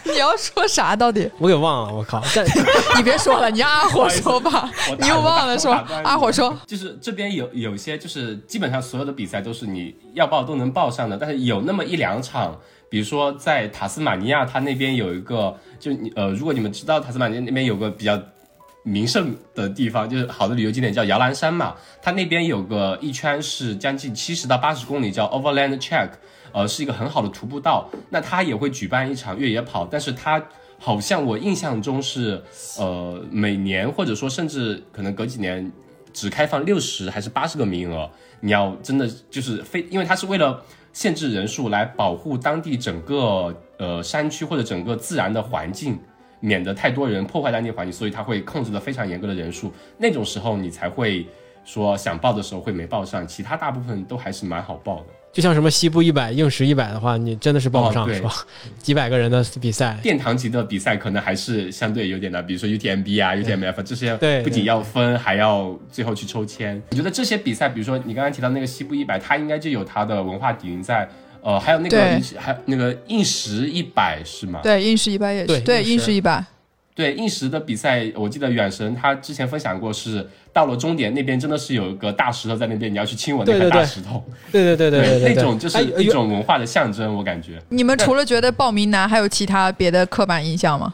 [0.04, 0.96] 你要说啥？
[0.96, 2.20] 到底我给忘了，我靠！
[2.34, 2.44] 但
[2.98, 4.68] 你别说了，你让阿火说吧。
[4.98, 12.58] 你又忘了说，阿火说，就是这边有有些，就是基本上所有的比赛都是你要报都能报上的，但是有那么一两场，
[12.88, 18.20] 比如说在塔斯马尼亚，他那边有一个，就你呃，如果你们知道塔斯马尼亚那边有个比较
[18.82, 26.10] 名胜的地方，就是好的旅游景点叫摇篮山嘛，它那边有个一圈是将近七十到八十公里，叫 Overland Track。
[26.52, 30.44] 呃，是一个很好的徒步道，那他也会举办一场越野跑，但是他
[30.80, 32.42] 好像我印象中是，
[32.76, 35.70] 呃，每年或者说甚至可能隔几年
[36.12, 38.10] 只开放六十还是八十个名额，
[38.40, 40.60] 你要真的就是非，因为他是为了
[40.92, 45.96] 限制人数来保护当地整个呃山区或者整个自然的环境，
[46.40, 51.26] 免得太多人破坏当地环境，所以他会控制的非常严格的人数，那种时候你才会
[51.64, 55.06] 说想报的时候会没报上，其他大部分都还是蛮好报的。
[55.32, 58.32] 就像什么西部一百、硬石一百的话，你真的是报不上，是吧？
[58.78, 66.82] 几百个人的比赛，殿堂级的比赛可能还是相对有点难，比如说 UTMB 啊、UTMF 这些，对，不仅要分，还要最后去抽签。
[66.90, 71.08] 我觉得这些比赛，比如说你刚刚提到那个西部一百，它应该就有它的文化底蕴在。
[71.42, 71.98] 呃，还有那个，
[72.38, 74.60] 还有那个硬石一百是吗？
[74.62, 76.44] 对，硬石一百也是，对，硬石一百。
[76.92, 84.22] 对硬石的比赛，我记得远神他之前分享过，是到了终点那边真的是有一个大石头在那边，你要去亲吻那块大石头。
[84.52, 87.58] 对对对对对，那种就是一种文化的象征，我感觉。
[87.70, 90.92] 你们除了觉得报名难，还有其他别的刻板印象吗？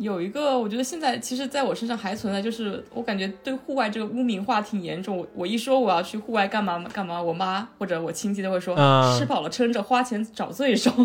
[0.00, 5.18] 有一个，我觉得现在其实在我身上还存在，就是我感觉对户外这个污名化挺严重。
[5.18, 8.74] 我我一说我要去户外干嘛干嘛，我妈或者我亲戚都会说
[9.18, 10.90] 吃饱了撑着，花钱找罪受。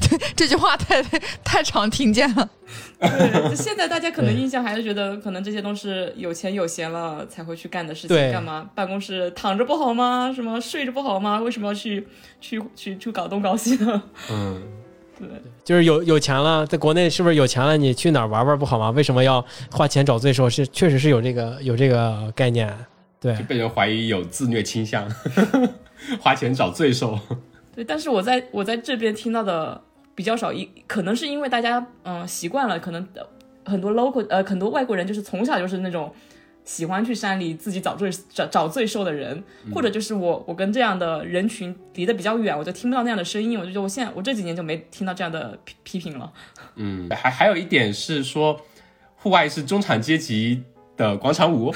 [0.00, 1.02] 这这句话太
[1.44, 2.48] 太常听见了。
[3.00, 8.16] 对，现在大家可能印象还是觉得，可能这些都是有钱有闲了才会去干的事情。
[8.30, 10.32] 干嘛办公室躺着不好吗？
[10.34, 11.40] 什么睡着不好吗？
[11.40, 12.06] 为什么要去
[12.40, 14.02] 去去去搞东搞西呢？
[14.30, 14.62] 嗯。
[15.28, 17.76] 对，就是有有钱了，在国内是不是有钱了？
[17.76, 18.90] 你去哪儿玩玩不好吗？
[18.90, 20.50] 为什么要花钱找罪受？
[20.50, 22.74] 是确实是有这个有这个概念，
[23.20, 25.08] 对，就被人怀疑有自虐倾向，
[26.20, 27.18] 花钱找罪受。
[27.74, 29.80] 对，但是我在我在这边听到的
[30.14, 33.06] 比较少，一可能是因为大家嗯习惯了，可能
[33.64, 36.12] 很多 local 呃很多外国人就是从小就是那种。
[36.64, 39.42] 喜欢去山里自己找罪找找罪受的人，
[39.74, 43.58] 或者就是我，我跟这样的人群离得比较远，我就听不到那样的声音。
[43.58, 46.32] 我就觉得我现在我这几年就没听到这样的批批评了。
[46.76, 48.60] 嗯，还还有一点是说，
[49.16, 50.62] 户外是中产阶级
[50.96, 51.74] 的广场舞，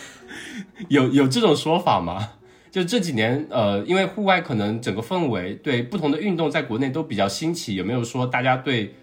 [0.88, 2.32] 有有这种说法吗？
[2.70, 8.94] 就这几年，呃，因为户外可能整个氛围对不同的运动在国内都比较兴起，有没有说大家对？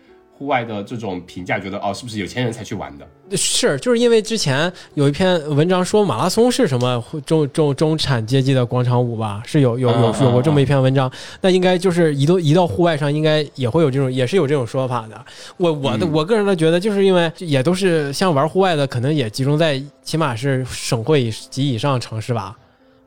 [0.42, 3.38] 户外的这种评价，觉得哦，是不是有钱人才去玩的？
[3.38, 11.10] 是，就是因为之前有一篇文章说马拉松是什么中中中产阶级的广场舞吧，是有有有有过这么一篇文章。
[11.42, 15.26] 那应该就是移到移到户外上，应该也会有这种，也是有这种说法的。
[15.58, 22.58] 我我的我个人的觉得，就是因为也都是像玩户外的，可能也集中在起码是省会及以上城市吧。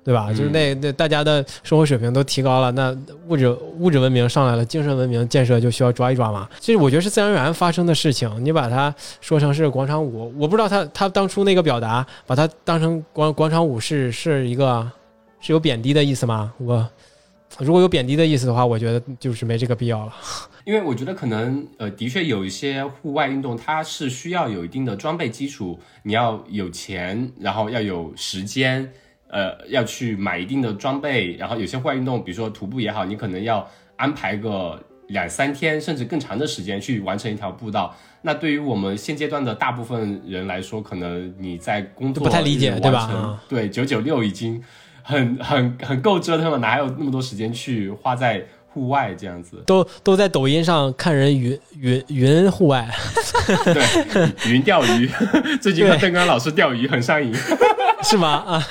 [0.04, 0.28] 对吧？
[0.28, 2.94] 就是那那大家的生活水平都提高了，那
[3.26, 3.48] 物质
[3.78, 6.46] 物质文明上来了，精神文明建设就需要抓一抓嘛。
[6.60, 8.30] 其实我觉得是自然而然发生的事情。
[8.44, 14.86] 你把它说成是广场舞，我不知道他他当初那个表达，把它当成广广场舞是是一个
[15.40, 16.52] 是有贬低的意思吗？
[16.58, 16.86] 我
[17.58, 20.12] 如果有贬低的意思的话，我觉得就是没这个必要了。
[20.66, 28.90] 因为我觉得可能呃，的确有一些户外运动，它是需要有一定的装备基础，你要有钱，然后要有时间。
[29.34, 37.92] 呃，要去买一定的装备，然后有些户外运动，比如说徒步也好，你可能要安排个两三天，甚至更长的时间去完成一条步道。
[38.22, 43.40] 那对于我们现阶段的大部分人来说，可能你在工作不太理解，对吧？
[43.48, 44.62] 对，九九六已经
[45.02, 48.46] 很很很够折腾了，哪有那么多时间去花在？
[48.74, 52.92] 户外这样子，都都在抖音上看人云云云户外，
[53.72, 55.08] 对，云钓鱼，
[55.62, 57.32] 最近看邓刚老师钓鱼很上瘾，
[58.04, 58.44] 是吗？
[58.46, 58.66] 啊，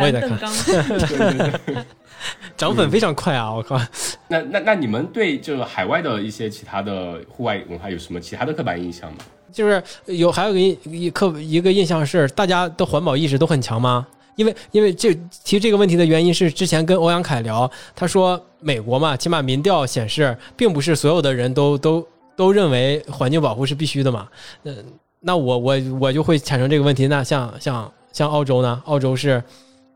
[0.00, 0.38] 我也在看，
[2.56, 3.54] 涨粉非常快啊！
[3.54, 3.80] 我靠，
[4.26, 9.18] 那那那你们对就是海外的一些其他的户外文化有什么其他的刻板印象吗？
[9.52, 14.06] 就是有还有个印一刻一个印象是大家的环保意识都很强吗？
[14.36, 15.14] 因为因为这
[15.44, 24.28] 提这个问题的原因是之前跟欧阳凯聊，他说美国嘛，起码民调显示，并不是所有的人都都都认为环境保护是必须的嘛。
[24.64, 24.76] 嗯，
[25.20, 27.06] 那我我我就会产生这个问题。
[27.06, 28.82] 那像像像澳洲呢？
[28.86, 29.42] 澳洲是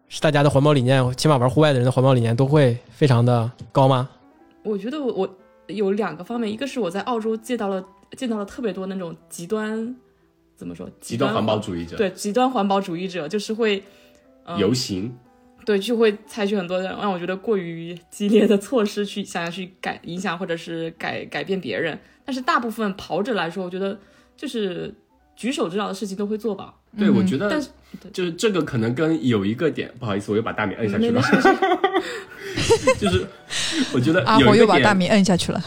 [0.08, 4.08] 是大家的环保理念，起码玩户外的人的环保理念都会非常的高吗？
[4.62, 5.36] 我觉得我我
[5.66, 7.84] 有两个方面，一个是我在澳洲见到了
[8.16, 9.96] 见到了特别多那种极端
[10.56, 13.82] 怎么说极端环保主义者，对极端环保主义者就是会。
[14.58, 15.16] 游行，
[15.64, 21.96] 对，就会采取很多让我觉得过于激烈的措施去想要去改影响或者是改改变别人。
[22.24, 23.96] 但是大部分跑者来说，我觉得
[24.36, 24.92] 就是
[25.36, 26.74] 举手之劳的事情都会做吧。
[26.98, 27.70] 对，我觉得，但是
[28.12, 31.22] 就是这个可能跟有一个点，不好意思，我又把大米摁下去了。
[32.98, 33.26] 就是
[33.94, 35.62] 我觉得阿火又把大米摁下去了，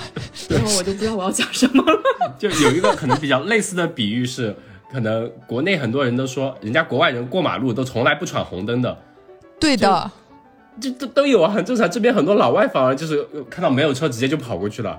[0.50, 2.02] 然后我就不知道我要讲什么了。
[2.38, 4.56] 就有一个可能比较类似的比喻是。
[4.92, 8.98] 可能国内很多人都说，人家国外人过马路都从来不闯红灯的，
[9.60, 10.10] 对的，
[10.80, 11.90] 这都都有啊，很正常。
[11.90, 14.98] 这边很多老外反而就是看到没有车直接就跑过去了，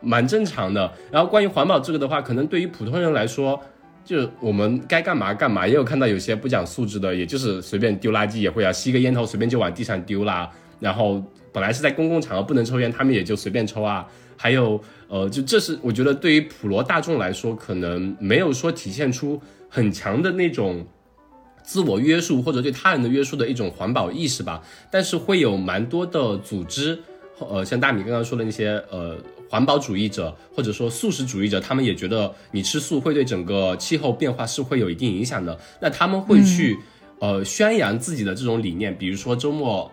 [0.00, 0.92] 蛮正常的。
[1.10, 3.60] 然后关于环保这个的话，可能对于普通人来说，
[4.04, 5.66] 就我们该干嘛干嘛。
[5.66, 10.50] 也有看到有些不讲素质的，也就是随便丢垃圾也会啊，吸个烟头随便就往地上丢啦。
[10.80, 14.06] 然后本来是在公共场合不能抽烟，他们也就随便抽啊。
[14.36, 14.82] 还有。
[15.06, 20.84] 呃，就这是我觉得对于普罗大众来说，可能没有说体现出很强的那种
[21.62, 24.60] 自我约束或者对他人的约束的一种环保意识吧。
[24.90, 26.98] 但是会有蛮多的组织，
[27.38, 29.16] 呃，像大米刚刚说的那些呃
[29.54, 35.56] 环保主义者或者说素食主义者，他们也觉得你吃素会对整个气候变化是会有一定影响的。
[35.80, 36.76] 那他们会去
[37.20, 39.88] 呃宣扬自己的这种理念，比如说周末。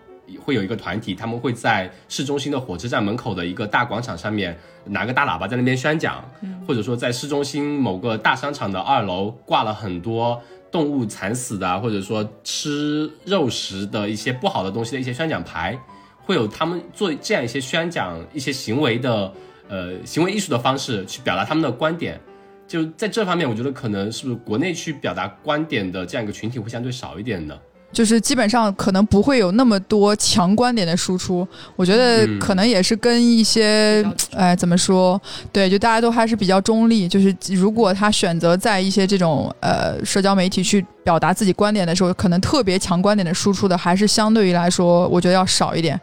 [0.45, 6.24] 会有一个团体，他们会在市中心的火车站门口的一个大广场上面拿个大喇叭在那边宣讲，
[6.66, 10.41] 或者说在市中心某个大商场的二楼挂了很多
[10.72, 15.78] 动物惨死的，或者说吃肉食的一些不好的东西的一些宣讲牌，
[16.24, 19.34] 会有他们做这样一些宣讲一些行为的
[19.72, 22.19] 呃行为艺术的方式去表达他们的观点。
[22.67, 27.57] 就在这方面，我觉得可能是不是国内去表达观点的这样一个群体会相对少一点呢？
[27.92, 35.22] 就是基本上可能不会有那么多强观点的输出，我觉得可能也是跟一些，哎，怎么说？
[35.52, 37.08] 对，就大家都还是比较中立。
[37.08, 46.00] 就是如果他选择在一些这种呃社交媒体去表达自己观点的时候，可能特别强观点的输出的，还是相对于来说，我觉得要少一点。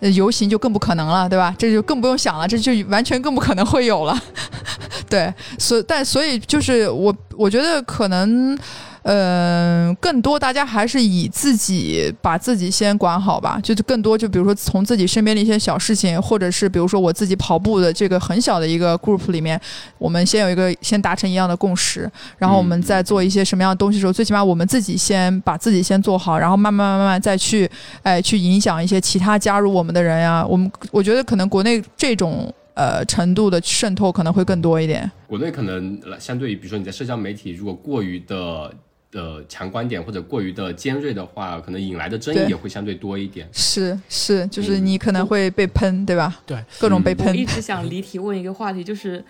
[0.00, 1.54] 游行就更不可能了，对吧？
[1.58, 4.20] 这就更不用想了，这就完全更不可能会有了。
[5.08, 8.58] 对，所但所以就是我我觉得可能。
[9.02, 19.58] 嗯，更多大家还是以自己把自己先管好吧，就是更多就比如说从自己身边的一些小事情，或者是比如说我自己跑步的这个很小的一个 group 里面，
[19.98, 27.70] 我们先有一个先达成一样的共识，然后我们在做一些什么样的东西的时候，最起码我们自己先把自己先做好，然后慢慢慢慢再去，
[28.02, 30.44] 哎，去影响一些其他加入我们的人呀。
[30.46, 35.10] 我们我觉得可能国内这种呃程度的渗透可能会更多一点。
[35.26, 38.72] 国内可能相对于比如说你在社交媒体如果过于的。
[39.10, 43.48] 的强观点或者过于的尖锐的话，可能引来的争议也会相对多一点。
[43.52, 46.40] 是是，就是你可能会被喷，对吧？
[46.44, 47.28] 对，各种被喷。
[47.28, 49.24] 我一直想离题问一个话题，就是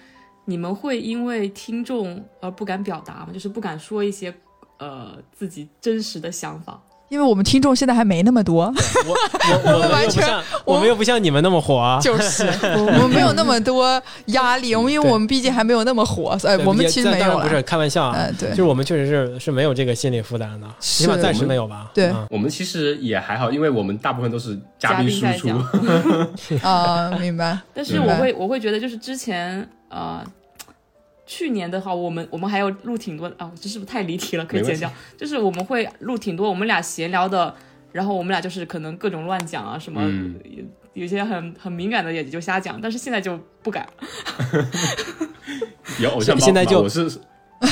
[0.46, 3.28] 你们会因为听众而不敢表达吗？
[3.32, 4.34] 就是不敢说一些
[4.78, 6.82] 呃自己真实的想法。
[7.08, 8.72] 因为我们听众现在还没那么多，
[9.64, 10.28] 我们 完全
[10.64, 11.98] 我们又不像你们那么火啊。
[12.00, 17.62] 就是我 我们没有那么多压力，我们因为我们毕竟还没有那么火，所以我们其实没有当然不是。
[17.62, 21.90] 开玩笑啊，嗯，对就是我们确实是是没有这个心理负担的，是起码暂时没有吧。
[21.94, 25.48] 对啊我们其实也还好，因为我们大部分都是嘉宾输在出。
[25.48, 25.58] 讲，
[26.62, 27.58] 啊，明白。
[27.74, 30.22] 但是我会我会觉得就是之前呃。
[31.28, 34.44] 去年的话，我们我们还有录挺多啊，这是不是太离题了？
[34.46, 34.90] 可以剪掉。
[35.16, 37.54] 就是我们会录挺多，我们俩闲聊的，
[37.92, 40.64] 然后我们俩就是可能各种乱讲啊，什么、嗯有
[41.02, 43.86] 有些很很敏感的也就瞎讲，但是现在就不敢。
[46.00, 47.08] 有偶像包袱现在就我是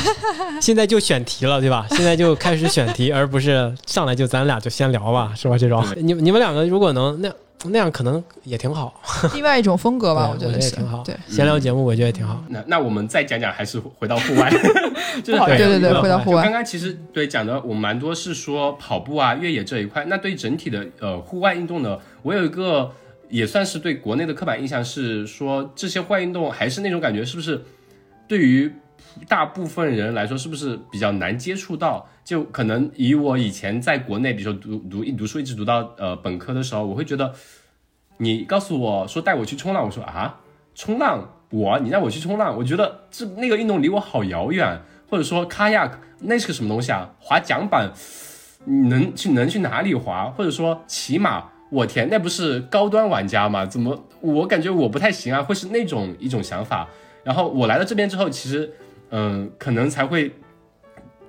[0.61, 1.87] 现在就选题了，对吧？
[1.97, 5.57] 现在就开始选题，而不是上来就咱俩就先聊吧，是吧？
[5.57, 9.01] 这种你你们两个如果能那样那样，可能也挺好，
[9.35, 11.03] 另外一种风格吧，我觉得也挺好。
[11.03, 12.45] 对，闲聊节目我觉得也挺好。
[12.49, 14.51] 那那我们再讲讲，还是回到户外，
[15.25, 20.05] 就是对对对回到户外刚刚其实对讲的我们蛮多是说跑步啊、越野这一块。
[20.07, 22.93] 那对整体的呃户外运动呢，我有一个
[23.31, 27.65] 也算是对国内的刻板印象是说，这些户外运动还是那种感觉，是不是
[28.29, 28.71] 对于
[29.27, 32.07] 大部分人来说，是不是比较难接触到？
[32.27, 37.33] 就可能以我以前在国内，比如说读读一读书，一直读到呃本科的时候，我会觉得，
[38.17, 40.41] 你告诉我说带我去冲浪，我说啊，
[40.75, 44.81] 冲浪，我你让我去冲浪，我觉得这那个运动离我好遥远。
[45.09, 47.15] 或者说 kayak 那是个什么东西啊？
[47.21, 47.93] 滑桨板，
[48.65, 50.29] 能去能去哪里滑？
[50.37, 53.65] 或者说骑马，我天，那不是高端玩家吗？
[53.65, 55.41] 怎么我感觉我不太行啊？
[55.41, 56.89] 会是那种一种想法。
[57.23, 58.73] 然后我来到这边之后，其实
[59.11, 60.33] 嗯、可能才会。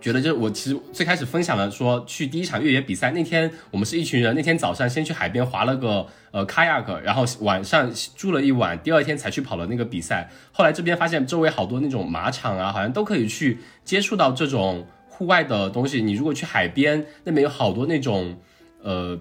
[0.08, 10.30] 觉得就是我其实最开始分享了说去第一场越野比赛那天，我们是一群人，那天早上先去海边划了个呃 kayak，然后晚上住了一晚，第二天才去跑了那个比赛。
[10.54, 16.02] 后来这边发现周围好多那种马场啊，好像都可以去接触到这种户外的东西。
[16.02, 18.38] 你如果去海边那边有好多那种
[18.82, 19.20] 呃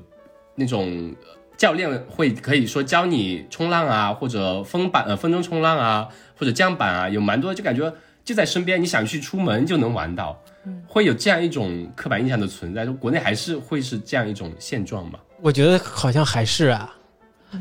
[0.55, 1.13] 那种
[1.57, 6.07] 教练会可以说教你冲浪啊，或者风板呃风筝冲浪啊，
[6.39, 7.93] 或者桨板啊，有蛮多就感觉
[8.25, 10.41] 就在身边，你想去出门就能玩到。
[10.87, 15.19] 会有这样一种刻板印象的存在，就国内还是会是这样一种现状嘛？
[15.43, 16.95] 我觉得好像还是啊，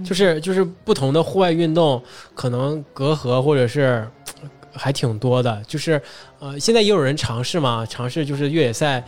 [0.03, 2.02] 就是就是不同的户外运动，
[2.34, 4.07] 可能隔阂或者是
[4.41, 5.61] 呃还挺多的。
[5.68, 6.02] 就是
[6.40, 9.03] 呃，现在也有人尝试嘛，尝试就是越野赛，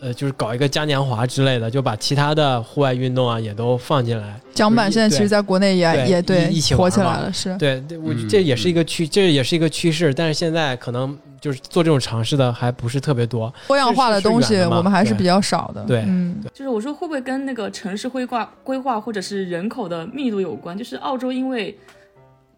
[0.00, 4.40] 呃，就是搞一个嘉年华之类的，就把其他的户外运动啊也都放进来。
[4.52, 10.12] 桨板现在其实，在国内也对也对一一起火起来了，是对对，我嗯这也是一个趋，这也是一个趋势。
[10.12, 13.52] 但是现在可能就是做这种尝试的还不是特别多。
[13.66, 15.84] 多样化的东西我们还是比较少的。
[15.84, 20.78] 对嗯，就是我说会不会跟那个城市规划规划或者是人口的密度有关？
[20.78, 21.76] 就是澳洲因为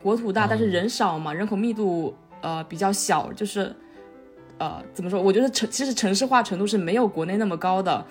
[0.02, 3.74] 国土大，但是人少嘛，人口密度呃比较小，就是
[4.58, 5.18] 呃怎么说？
[5.18, 8.04] 我觉得城其实城市化程度是没有国内那么高的。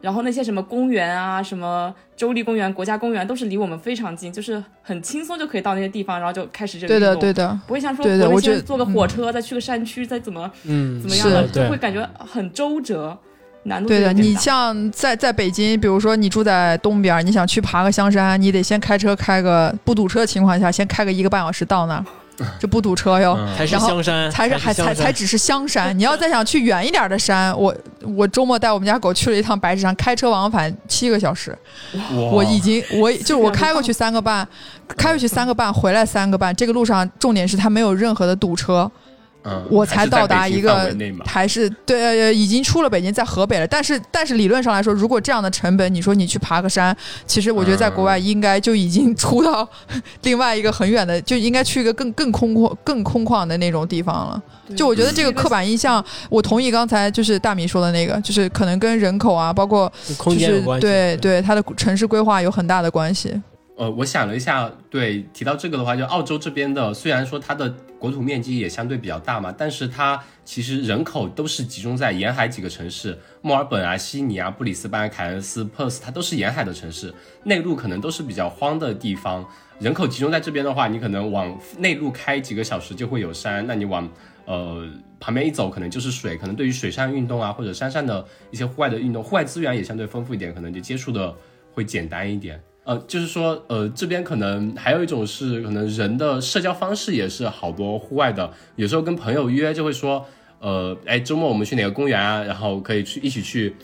[0.00, 7.20] 然后那些什么公园啊，什么州立公园、国家公园，都是离我们非常近，就是很轻松就可以到那些地方，然后就开始这个对的运动。
[7.20, 13.18] 对的，不会像说对的我先坐个火车，再去个山区，再怎么嗯，怎么样的，就会感觉很周折，
[13.64, 22.04] 难度对的，你像在在北京，比如说你住在东边，你想去爬个香山，你得先开车开个不堵车的情况下，先开个一个半小时到那儿，
[22.58, 23.36] 这不堵车哟。
[23.38, 23.56] 嗯。
[23.56, 27.74] 才是然后香山，才是还才才只是香山，你要再想去远一点的山，我
[28.16, 31.56] 我周末带我们家狗去了一趟白石山，开车往返七个小时，
[32.32, 34.46] 我已经我就是我开过去三个半，
[34.96, 38.90] 开过去三个半，回来三个半，这个路上重点是它没有任何的堵车，
[39.44, 40.94] 嗯我才到达一个
[41.24, 43.66] 还是对呃已经出了北京，在河北了。
[43.66, 46.94] 但是但是理论上来说，如果这样的成本，你说你去爬个山，
[47.26, 49.66] 其实我觉得在国外应该就已经 出到
[50.22, 54.42] 另外一个很远的，就应该去一个更更空旷、更空旷的那种地方了。
[54.76, 60.86] 就我觉得这个刻板印象，我同意刚才就是大米说的那个，就是可能跟人口啊，包括空就是间有关系。
[60.86, 63.40] 对对它的城市规划有很大的关系。
[63.78, 77.14] 呃，我想了一下，对，提到这个的话，就澳洲这边的，虽然说它的国土面积也相对比较大嘛，但是它其实人口都是集中在沿海几个城市，墨尔本啊、悉尼啊、布里斯班、凯恩斯、珀斯，它都是沿海的城市，
[77.44, 79.48] 内陆可能都是比较荒的地方。
[79.78, 84.10] 人口集中在这边的话，你可能往内陆开几个小时就会有山，那你往
[84.44, 84.84] 呃
[85.20, 91.32] 旁边一走，可能就是水，可能对于水上运动啊或者山上的一些户外的运动，户外资源也相对丰富一点，可能就接触的
[91.72, 92.60] 会简单一点。
[92.88, 100.24] 呃，就是说，呃，这边可能还有一种是，可能人的社交方式也是好多户外的，有时候跟朋友约就会说，
[100.58, 103.76] 呃，哎，周末我们去哪个公园啊，然后可以去一起去，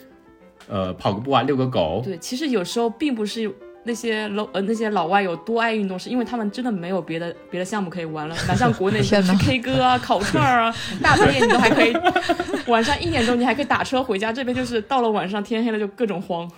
[0.67, 2.01] 呃，跑个步啊，遛个狗。
[2.03, 3.47] 对，其实有时候并不是
[3.83, 11.95] 那些老呃那些老外有多爱运动，是因为他们真的没有别的别的项目可以玩了，哪像国内 是天哪 K 歌啊、烤串儿啊， 大半夜你都还可以，
[12.65, 16.49] 晚上一点钟你还可以打车回家，这边就是到了晚上天黑了就各种慌。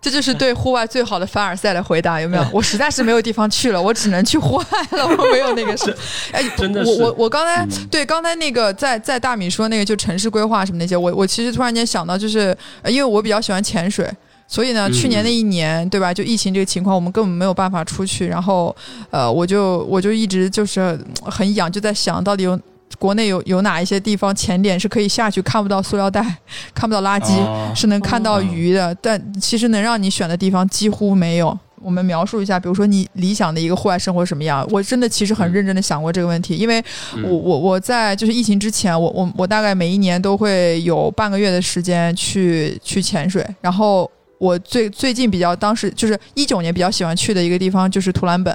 [0.00, 2.46] 这就是对户外最好的凡尔赛的回答， 有没有？
[2.52, 5.94] 我实在是没有地方去了，我只能去户外了， 我没有那个什么。
[6.32, 14.08] 哎，真的是我我我刚才、嗯对刚才那个在在大米说那个就城市规划什么那些，我我其实突然间想到，就是呃因为我比较喜欢潜水。
[14.50, 16.14] 所以呢，嗯去年那一年，对吧？
[16.14, 18.26] 就疫情这个情况，我们根本没有办法出去。
[18.26, 18.74] 然后，
[19.10, 20.98] 呃，我就我就一直就是呃
[21.30, 22.58] 很痒，就在想到底有
[22.98, 26.20] 国内有有哪一些地方潜点是可以下去看不到塑料袋、
[26.74, 31.56] 看不到垃圾，哦是能看到鱼的，但其实能让你选的地方几乎没有。
[31.80, 34.66] 我们描述一下，比如说你理想的一个户外生活什么样？
[34.72, 36.84] 我真的其实很认真的想过这个问题，因为
[37.14, 48.52] 嗯我我我在就是疫情之前，我我我大概每一年都会有半个月的时间去去潜水，然后我最最近比较当时就是一九年比较喜欢去的一个地方就是图兰本。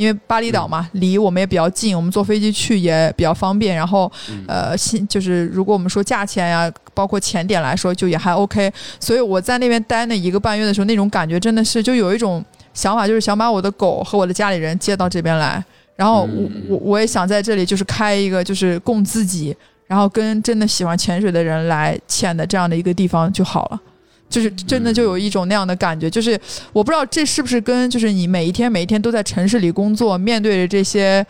[0.00, 3.76] 因为巴厘岛嘛，离我们也比较近，我们坐飞机去也比较方便。
[3.76, 8.72] 然后，嗯呃，新就是如果我们说价钱呀、包括钱点来说，就也还 OK。
[8.98, 15.62] 所以我在那边待那一个半月的时候，那种感觉真的是就有一种想法，就是想把我的狗和我的家里人接到这边来。
[15.96, 19.54] 然后我嗯我我也想在这里就是开一个就是供自己，
[19.86, 23.80] 然后跟真的喜欢潜水的人来潜的这样的一个地方就好了。
[24.30, 26.40] 就是真的就有一种那样的感觉，就是
[26.72, 31.26] 我不知道这是不是跟就是你每一天每一天都在城市里工作，面对着这些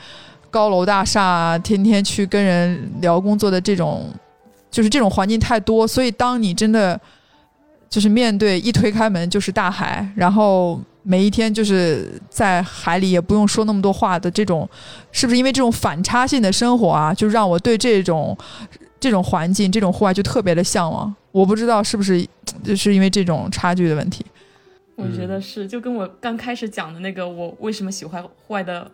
[0.51, 4.07] 高楼大厦，天天去跟人聊工作的这种，
[4.71, 7.01] 就是这种环境太多，所以当你真的
[7.89, 14.69] 就是面对一推开门就是大海，然后每一天就是在海里也不用说那么多话的这种，
[15.11, 18.37] 是不是因为这种反差性的生活啊，就让我对这种
[19.01, 21.15] 这种环境、这种户外就特别的向往？
[21.33, 22.27] 我不知道是不是
[22.63, 24.25] 就是因为这种差距的问题。
[24.97, 28.91] 我觉得是，就跟我刚开始讲的那个，我为什么喜欢户外的，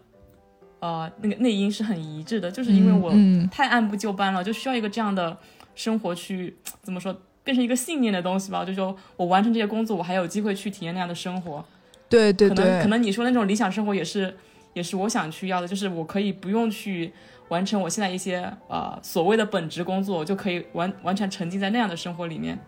[0.78, 5.36] 呃，那个内因是很一致的，就是因为我嗯太按部就班了，就需要一个这样的
[5.74, 8.64] 生活去怎么说，变成一个信念的东西吧。
[8.64, 11.64] 就说我完成这些工作，我还有机会去体验那样的生活。
[12.08, 14.32] 对对可能对，可能你说的那种理想生活也是
[14.74, 17.12] 也是我想去要的，就是我可以不用去
[17.48, 22.58] 完成我现在一些呃所谓的本职工作，我就可以完完全沉浸在那样的生活里面。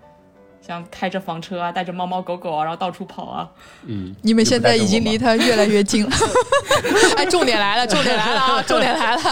[0.67, 3.49] 像开着房车啊，带着猫猫狗狗啊，然后到处跑啊，
[3.87, 6.11] 嗯，你们现在已经离他他越来越近了。
[7.17, 8.63] 哎，重点来了， 重点来了啊！
[8.63, 9.23] 重点来了，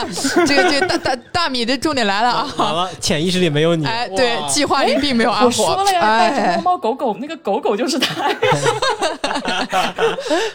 [0.46, 2.44] 这个这个大大大米的重点来了啊！
[2.44, 3.86] 好了，潜意识里没有你。
[3.86, 5.50] 哎，对，计划里并没有阿我火。
[5.50, 8.28] 说了呀，带着哎猫，猫狗狗，那个狗狗就是他。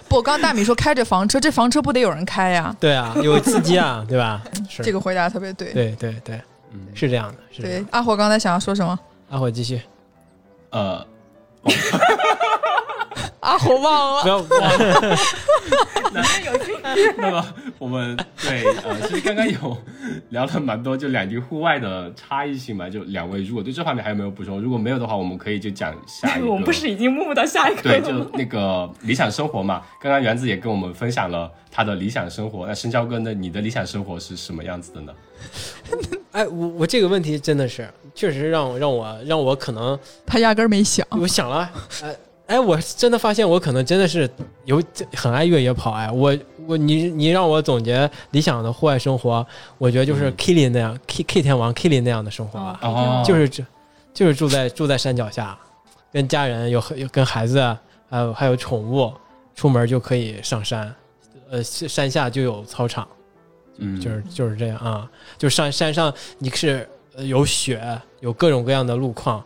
[0.07, 2.75] 不，刚刚大米说开着房车，这房车不得有人开呀？
[2.79, 4.41] 对啊，有司机啊，对吧？
[4.69, 5.71] 是这个回答特别对。
[5.73, 6.41] 对对对，
[6.73, 8.97] 嗯是这样的，是这样对，阿火刚才想要说什么？
[9.29, 9.81] 阿火继续，
[10.71, 11.05] 呃，
[13.41, 15.17] 阿火忘了不了。
[16.11, 16.21] 要
[17.17, 17.45] 那么
[17.79, 19.77] 我们对呃，其实刚刚有
[20.29, 22.89] 聊了蛮多，就两地户外的差异性嘛。
[22.89, 24.59] 就两位如果对这方面还有没有补充？
[24.59, 26.47] 如果没有的话，我们可以就讲下一个。
[26.47, 28.11] 我们不是已经目到下一个对，就？
[28.33, 29.81] 那个理想生活嘛。
[30.01, 32.67] 刚刚园子也跟我们分享了他的理想生活。
[32.67, 33.33] 那深交哥那？
[33.33, 35.13] 你的理想生活是什么样子的呢？
[36.31, 41.05] 哎，我我这个问题真的是，确实让我让我让我可能 他压根儿没想。
[41.11, 41.69] 我想了，
[42.03, 42.15] 哎
[42.47, 44.29] 哎，我真的发现我可能真的是
[44.65, 44.81] 有
[45.15, 46.37] 很爱越野跑哎，我
[46.67, 49.45] 我你你让我总结理想的户外生活，
[49.77, 53.63] 我觉得就是嗯 Killing 那样、K K 天王 Killing 那样的生活吧，哦就是这
[54.13, 55.57] 就是住在住在山脚下，
[56.11, 57.59] 跟家人有有跟孩子
[58.09, 59.11] 还有还有宠物，
[59.55, 60.93] 出门就可以上山，
[61.49, 63.07] 呃山下就有操场。
[63.83, 67.81] 嗯，就是就是这样啊，就上山上你是呃有雪，
[68.19, 69.43] 有各种各样的路况，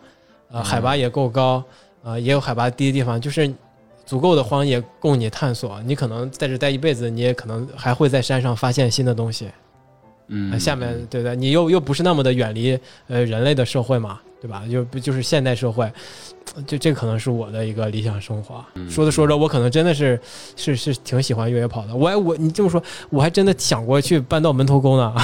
[0.51, 1.63] 呃，嗯海拔也够高，
[2.03, 3.51] 呃，也有海拔低的地方，就是
[4.05, 5.81] 足够的荒野供你探索。
[5.83, 9.49] 你可能在这待一辈子，你也可能还会在山上发现新的东西。
[10.27, 11.35] 嗯呃，下面对不对？
[11.35, 14.61] 你又又不是那么的远离呃人类的社会嘛，对吧？
[14.71, 15.91] 就不就是现代社会，
[16.67, 18.63] 就这可能是我的一个理想生活。
[18.75, 20.19] 嗯说着说着，我可能真的是
[20.55, 21.95] 是是挺喜欢越野跑的。
[21.95, 25.11] 我还我你这么说，我还真的想过去搬到门头沟呢。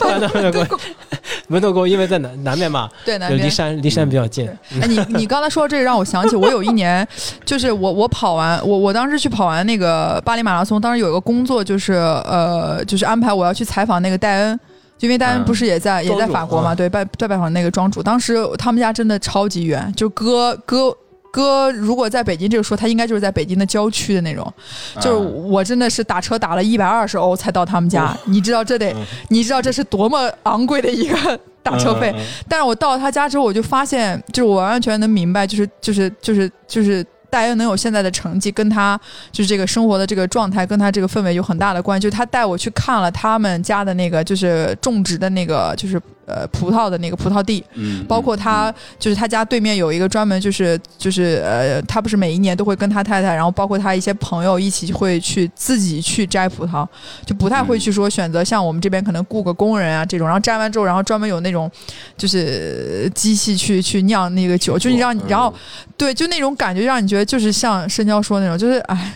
[0.00, 0.78] 搬到门头沟，
[1.46, 3.48] 门头沟因为在南南面嘛，对，南面离。
[3.48, 4.48] 山离山比较近。
[4.82, 7.06] 哎，你你刚才说这个让我想起，我有一年，
[7.44, 14.58] 就是我我跑完，我我当时去跑完那个巴黎马拉松，当时有一个工作就是呃，就是安排我要去采访那个戴恩。
[15.00, 18.02] 就因为戴恩嗯不是也在、也在法国嘛，啊对，拜在拜访那个庄主。
[18.02, 20.94] 当时他们家真的超级远，就哥哥
[21.32, 24.52] 哥，如果在北京这个说，他应该就是在北京的郊区的那种。
[25.00, 32.14] 就是我真的是打车打了一百二十欧才到他们家，你知道这得嗯，你知道这是多么昂贵的一个打车费。
[32.46, 39.00] 但是我到了他家之后，我就发现，就是我完完全全能明白，就是就是就是就是大约能有现在的成绩，跟他
[39.32, 42.02] 就是这个生活的这个状态，跟他这个氛围有很大的关系。
[42.02, 46.00] 就他带我去看了他们家的那个，就是种植的那个，就是
[46.30, 56.86] 呃葡萄的那个葡萄地，嗯，包括他就是他家对面有一个专门就是就是呃，他不是每一年都会跟他太太，然后包括他一些朋友一起会去自己去摘葡萄，
[57.26, 61.70] 就不太会去说选择像我们这边可能雇个工人啊这种，然后摘完之后，然后专门有那种
[62.16, 65.52] 就是机器去去酿那个酒，就是让你嗯然后
[65.96, 69.12] 对，就那种感觉让你觉得就是像深交说的那种，就是哎。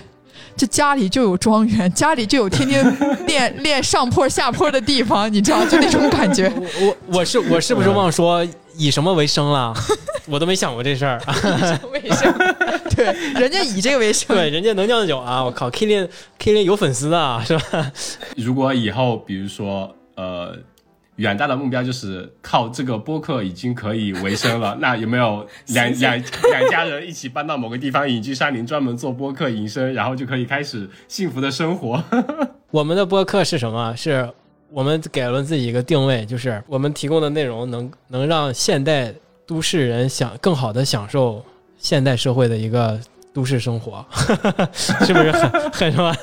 [0.57, 2.85] 就家里就有庄园， 家里就有天天
[3.27, 6.51] 练练上坡下坡的地方，你知道，就那种感觉。
[6.81, 9.75] 我我我是我是不是忘说以什么为生了？
[10.27, 11.21] 我都没想过这事儿。
[11.93, 12.33] 为生，
[12.97, 14.35] 对，人家以这个为生。
[14.35, 15.45] 对，人家能酿酒啊！
[15.45, 16.09] 我靠，K 链
[16.39, 17.93] K 链有粉丝啊是吧？
[18.37, 20.57] 如果以后比如说呃。
[21.17, 26.21] 远大的目标就是靠这个播客已经可以维生了， 那有没有两两
[26.51, 32.03] 两家人一起搬到某个地方隐居山林，专门做播客营生，然后就可以开始幸福的生活？
[32.73, 33.95] 我们的播客是什么？
[33.97, 34.29] 是
[34.71, 39.15] 我们给了自己一个定位，就是我们提供的内容能能让现代
[39.47, 41.45] 都市人享更好的享受
[41.79, 42.99] 现代社会的一个
[43.35, 44.07] 都市生活，
[44.73, 46.17] 是不是很很什么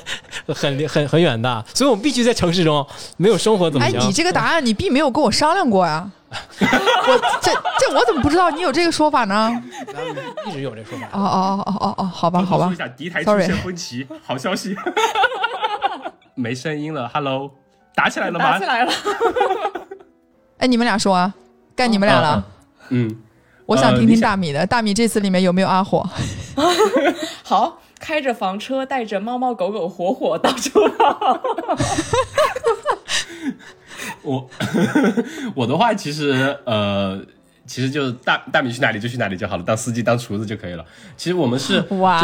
[0.56, 1.62] 很很很远大？
[1.74, 2.84] 所以我们必须在城市中，
[3.18, 4.00] 没有生活怎么哎，行？
[4.00, 6.10] 你这个答案你并没有跟我商量过呀。
[6.32, 9.50] 我这这我怎么不知道你有这个说法呢？
[10.48, 11.06] 一直有这说法。
[11.12, 14.74] 哦哦哦哦哦，好吧好吧说一，下，敌台出 Sorry 现分歧，好消息。
[16.34, 17.50] 没声音了，Hello，
[17.94, 18.64] 打起来了吗打起？
[18.64, 18.92] 来了。
[20.56, 21.34] 哎，你们俩说啊，
[21.76, 22.42] 该你们俩了。
[22.88, 23.14] 嗯，
[23.66, 26.08] 我想听听大米的，大米这次里面有没有阿火？
[27.42, 31.40] 好，开着房车，带着猫猫狗狗火火到处跑。
[34.22, 34.48] 我
[35.56, 37.20] 我的话其实呃。
[37.72, 40.84] 其实就大大米去哪里就去哪里就好了，当司机当厨子就可以了。
[41.16, 42.20] 其实我们是 哇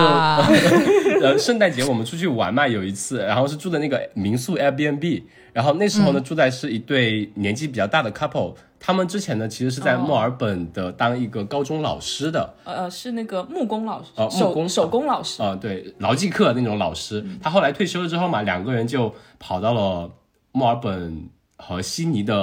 [0.47, 0.53] 就
[1.25, 5.23] 呃圣诞节我们出去玩嘛，有一次，然后是住的那个民宿 Airbnb，
[5.55, 15.43] 然后那时候呢、住在是一对年纪比较大的 couple，他们之前呢其实是在哦墨尔本的当一个高中老师的，呃，是那个木工老师，呃木工手手工老师。
[15.43, 20.11] 啊、对，劳技课那种老师，他后来退休了之后嘛，两个人就跑到了
[20.53, 21.27] 墨尔本
[21.59, 22.35] 和悉尼的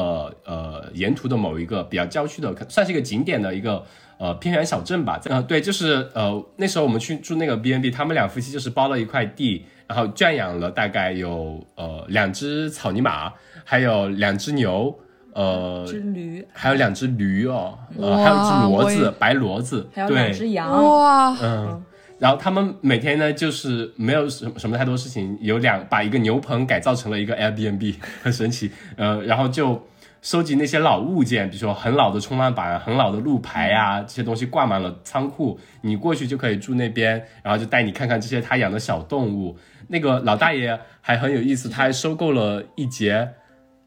[0.45, 3.83] 呃沿途的某一个比较郊区的，算是一个景点的一个
[4.19, 5.19] 呃偏远小镇吧。
[5.25, 13.33] 呃，对，就是呃那时候我们去住那个 B N B，他们两夫妻就是包了一块地，然后圈养了大概有呃两只草泥马，
[13.63, 14.93] 还有两只牛，
[15.33, 15.85] 呃。
[15.87, 20.83] 只驴，还有两只驴哦，呃，还有一只骡子，白骡子，还有对，两只羊。
[20.83, 21.83] 哇，嗯，
[22.17, 28.71] 然后他们每天呢，就是没有什么什么太多事情，有两把一个牛棚改造成了一个 Airbnb， 很神奇。
[28.95, 29.85] 呃，然后就
[30.21, 35.59] 收集那些老物件，比如说很老的冲浪板、很老的路牌啊，这些东西挂满了仓库。
[35.81, 39.57] 你过去就可以住那边，然后就带你看看这些他养的小动物。
[39.87, 43.29] 那个老大爷还很有意思，他还收购了一节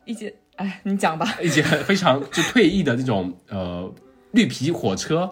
[0.05, 1.39] 一节，哎，你讲吧。
[1.43, 3.93] 一节 非常就退役的那种呃
[4.31, 5.29] 绿皮火车，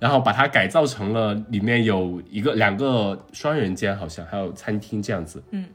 [0.00, 5.40] 然后把它改造成了里面有一个两个双人间，好像还有餐厅这样子。
[5.50, 5.66] 嗯，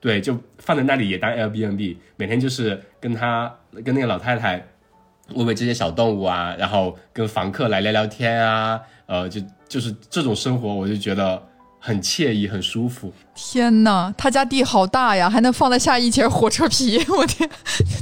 [0.00, 3.52] 对，就放在那里也当 Airbnb，每天就是跟他
[3.84, 4.64] 跟那个老太太
[5.34, 11.42] 喂喂这些小动物啊，然后跟房客来聊聊天啊，呃，就就是这种生活，我就觉得
[11.84, 13.12] 很惬意，很舒服。
[13.34, 17.48] 天哪，他家地好大呀，还能放得下一节火车皮， 我天，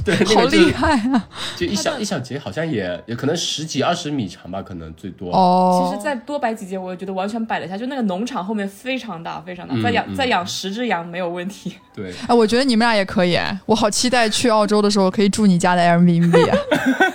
[0.05, 1.27] 对，那好厉害啊！
[1.57, 5.31] 就一小一小节，好像也也可能十几二十米长吧，可能最多。
[5.31, 7.75] 哦，其实再多摆几节，我也觉得完全摆得下。
[7.77, 11.73] 就那个农场后面非常大，非常大，嗯再养嗯再养十只羊没有问题。
[11.95, 16.57] 对，哎，我觉得你们俩也可以，哎我好期待去澳洲的时候可以住你家的 Airbnb 啊，
[16.99, 17.10] 啊，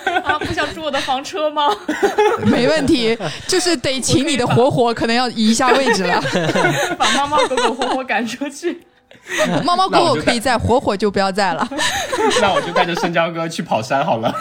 [0.47, 1.67] 不想住我的房车吗？
[2.45, 3.17] 没问题，
[3.47, 6.21] 就是得请你的火火可能要移一下位置了，
[6.97, 8.81] 把猫猫狗狗火火赶出去。
[9.63, 11.67] 猫猫狗狗可以在，火火就不要在了。
[12.41, 14.33] 那我就带着深交哥去跑山好了。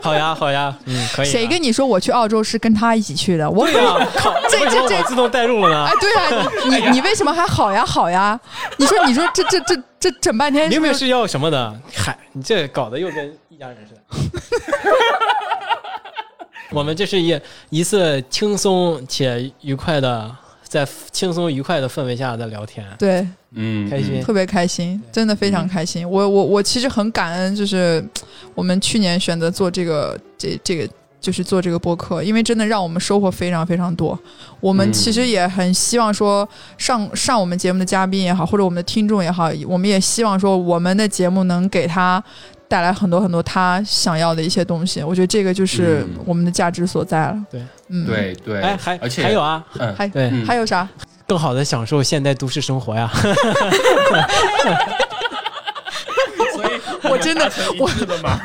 [0.00, 1.30] 好呀，好呀，嗯，可以啊。
[1.30, 3.50] 谁跟你说我去澳洲是跟他一起去的？
[3.50, 5.92] 我对呀、靠，这这这自动带入了呢哎，？
[6.00, 8.38] 对啊，你你你为什么还好呀好呀？
[8.76, 14.00] 你说你说这这这这整半天是不是明明是要什么的，嗨，你这搞得又跟一家人似的。
[16.70, 17.36] 我们这是一
[17.70, 20.30] 一次轻松且愉快的，
[20.62, 24.22] 在轻松愉快的氛围下的聊天，对，嗯，开心。
[24.22, 26.08] 特别开心，真的非常开心。
[26.08, 28.04] 我我我其实很感恩，就是
[28.54, 30.88] 我们去年选择做这个这这个。
[31.20, 34.16] 就是做这个播客，因为真的让我们收获非常非常多。
[34.60, 36.48] 我们嗯其实也很希望说
[36.78, 42.22] 上上我们节目的嘉宾也好，或者我们的听众也好，我们也希望说我们的节目能给他
[42.68, 45.02] 带来很多很多他想要的一些东西。
[45.02, 47.36] 我觉得这个就是嗯我们的价值所在了。
[47.50, 50.88] 对，嗯，，对对，哎，还而且还有啊，嗯，还对，嗯还有啥？
[51.26, 53.10] 更好的享受现代都市生活呀。
[57.10, 57.90] 我真的 我？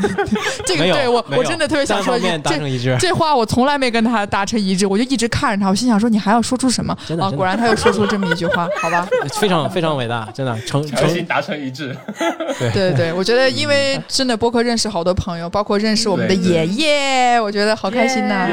[0.66, 2.96] 这个，对我我真的特别想说一致。
[3.00, 7.30] 这话我从来没跟他达成一致，我就一直看着他，我心想说你还要说出什么啊？
[7.32, 9.08] 果然他又说出这么一句话，好吧？
[9.40, 11.96] 非常非常伟大，真的成成强行达成一致。
[12.60, 18.50] 对对对，我觉得因为真的播客认识好多朋友，包括认识我们的爷爷，我觉得好开心呐！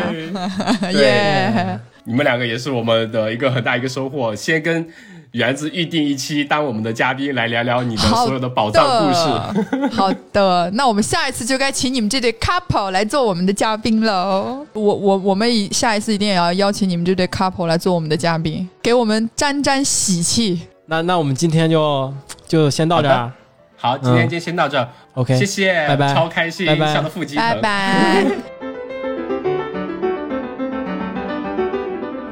[0.93, 1.79] 耶！
[2.05, 4.35] 你们两个也是我们的一个很大一个收获。
[4.35, 4.89] 先跟
[5.33, 9.79] 园子预定一期当我们的嘉宾，来聊聊你的所有的宝藏故事。
[9.79, 14.67] 的， 好的，那我们下一次就该请你们这对 couple 来做我们的嘉宾喽。
[14.73, 20.63] 我我我们以下一次一定也要邀请你们这对 couple 来做我们的嘉宾，给我们沾沾喜气。
[20.87, 22.13] 那那我们今天就
[22.49, 23.31] 就先到这儿。
[23.77, 27.37] 好，今天就先到这儿，OK，谢谢，拜拜超开心，拜拜笑得腹肌。
[27.37, 28.70] 拜拜。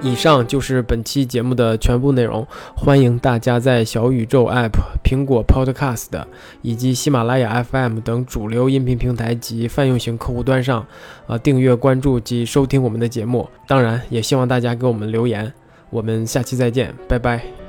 [0.00, 2.46] 以上就是本期节目的全部内容，
[2.76, 4.70] 欢迎大家在小宇宙 App、
[5.02, 6.06] 苹果 Podcast
[6.62, 10.86] 以及喜马拉雅 FM 等主流音频平台及泛用型客户端上，
[11.26, 13.48] 呃，订阅、关注及收听我们的节目。
[13.66, 15.52] 当然，也希望大家给我们留言。
[15.90, 17.67] 我们下期再见，拜拜。